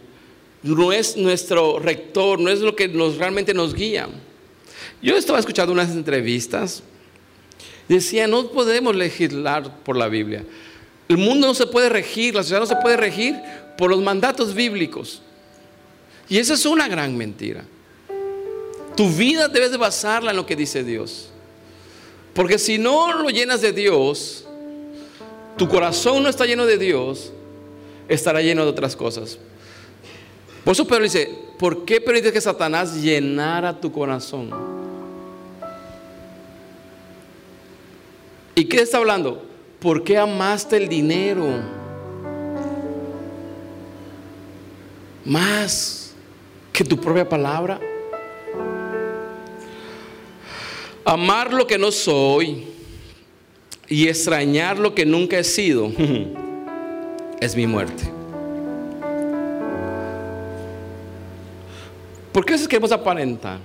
no 0.64 0.92
es 0.92 1.16
nuestro 1.16 1.78
rector, 1.78 2.40
no 2.40 2.50
es 2.50 2.58
lo 2.58 2.74
que 2.74 2.88
nos, 2.88 3.16
realmente 3.16 3.54
nos 3.54 3.74
guía. 3.74 4.08
Yo 5.00 5.16
estaba 5.16 5.38
escuchando 5.38 5.72
unas 5.72 5.92
entrevistas. 5.92 6.82
Decía, 7.88 8.26
no 8.26 8.48
podemos 8.48 8.96
legislar 8.96 9.84
por 9.84 9.96
la 9.96 10.08
Biblia. 10.08 10.44
El 11.08 11.16
mundo 11.18 11.46
no 11.46 11.54
se 11.54 11.68
puede 11.68 11.90
regir, 11.90 12.34
la 12.34 12.42
sociedad 12.42 12.58
no 12.58 12.66
se 12.66 12.74
puede 12.74 12.96
regir 12.96 13.36
por 13.78 13.88
los 13.88 14.02
mandatos 14.02 14.52
bíblicos. 14.52 15.22
Y 16.28 16.38
esa 16.38 16.54
es 16.54 16.66
una 16.66 16.88
gran 16.88 17.16
mentira. 17.16 17.64
Tu 18.96 19.08
vida 19.10 19.46
debes 19.46 19.70
de 19.70 19.76
basarla 19.76 20.32
en 20.32 20.36
lo 20.36 20.44
que 20.44 20.56
dice 20.56 20.82
Dios. 20.82 21.28
Porque 22.34 22.58
si 22.58 22.78
no 22.78 23.12
lo 23.12 23.30
llenas 23.30 23.60
de 23.60 23.70
Dios, 23.70 24.44
tu 25.56 25.68
corazón 25.68 26.24
no 26.24 26.28
está 26.28 26.46
lleno 26.46 26.66
de 26.66 26.78
Dios, 26.78 27.32
estará 28.08 28.40
lleno 28.40 28.64
de 28.64 28.70
otras 28.70 28.96
cosas. 28.96 29.38
Por 30.64 30.72
eso 30.72 30.86
Pedro 30.86 31.04
dice, 31.04 31.28
¿por 31.58 31.84
qué 31.84 32.00
permites 32.00 32.32
que 32.32 32.40
Satanás 32.40 32.94
llenara 33.02 33.80
tu 33.80 33.90
corazón? 33.90 34.50
¿Y 38.54 38.64
qué 38.66 38.82
está 38.82 38.98
hablando? 38.98 39.44
¿Por 39.80 40.04
qué 40.04 40.18
amaste 40.18 40.76
el 40.76 40.88
dinero? 40.88 41.48
Más 45.24 46.14
que 46.72 46.84
tu 46.84 46.96
propia 47.00 47.28
palabra. 47.28 47.80
Amar 51.04 51.52
lo 51.52 51.66
que 51.66 51.78
no 51.78 51.90
soy 51.90 52.66
y 53.88 54.06
extrañar 54.06 54.78
lo 54.78 54.94
que 54.94 55.04
nunca 55.04 55.38
he 55.38 55.44
sido 55.44 55.90
es 57.42 57.56
mi 57.56 57.66
muerte. 57.66 58.04
¿Por 62.32 62.44
qué 62.44 62.54
es 62.54 62.62
que 62.62 62.68
queremos 62.68 62.92
aparentar? 62.92 63.58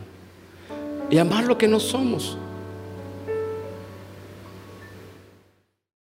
Y 1.12 1.20
amar 1.20 1.44
lo 1.44 1.58
que 1.58 1.68
no 1.68 1.80
somos. 1.80 2.38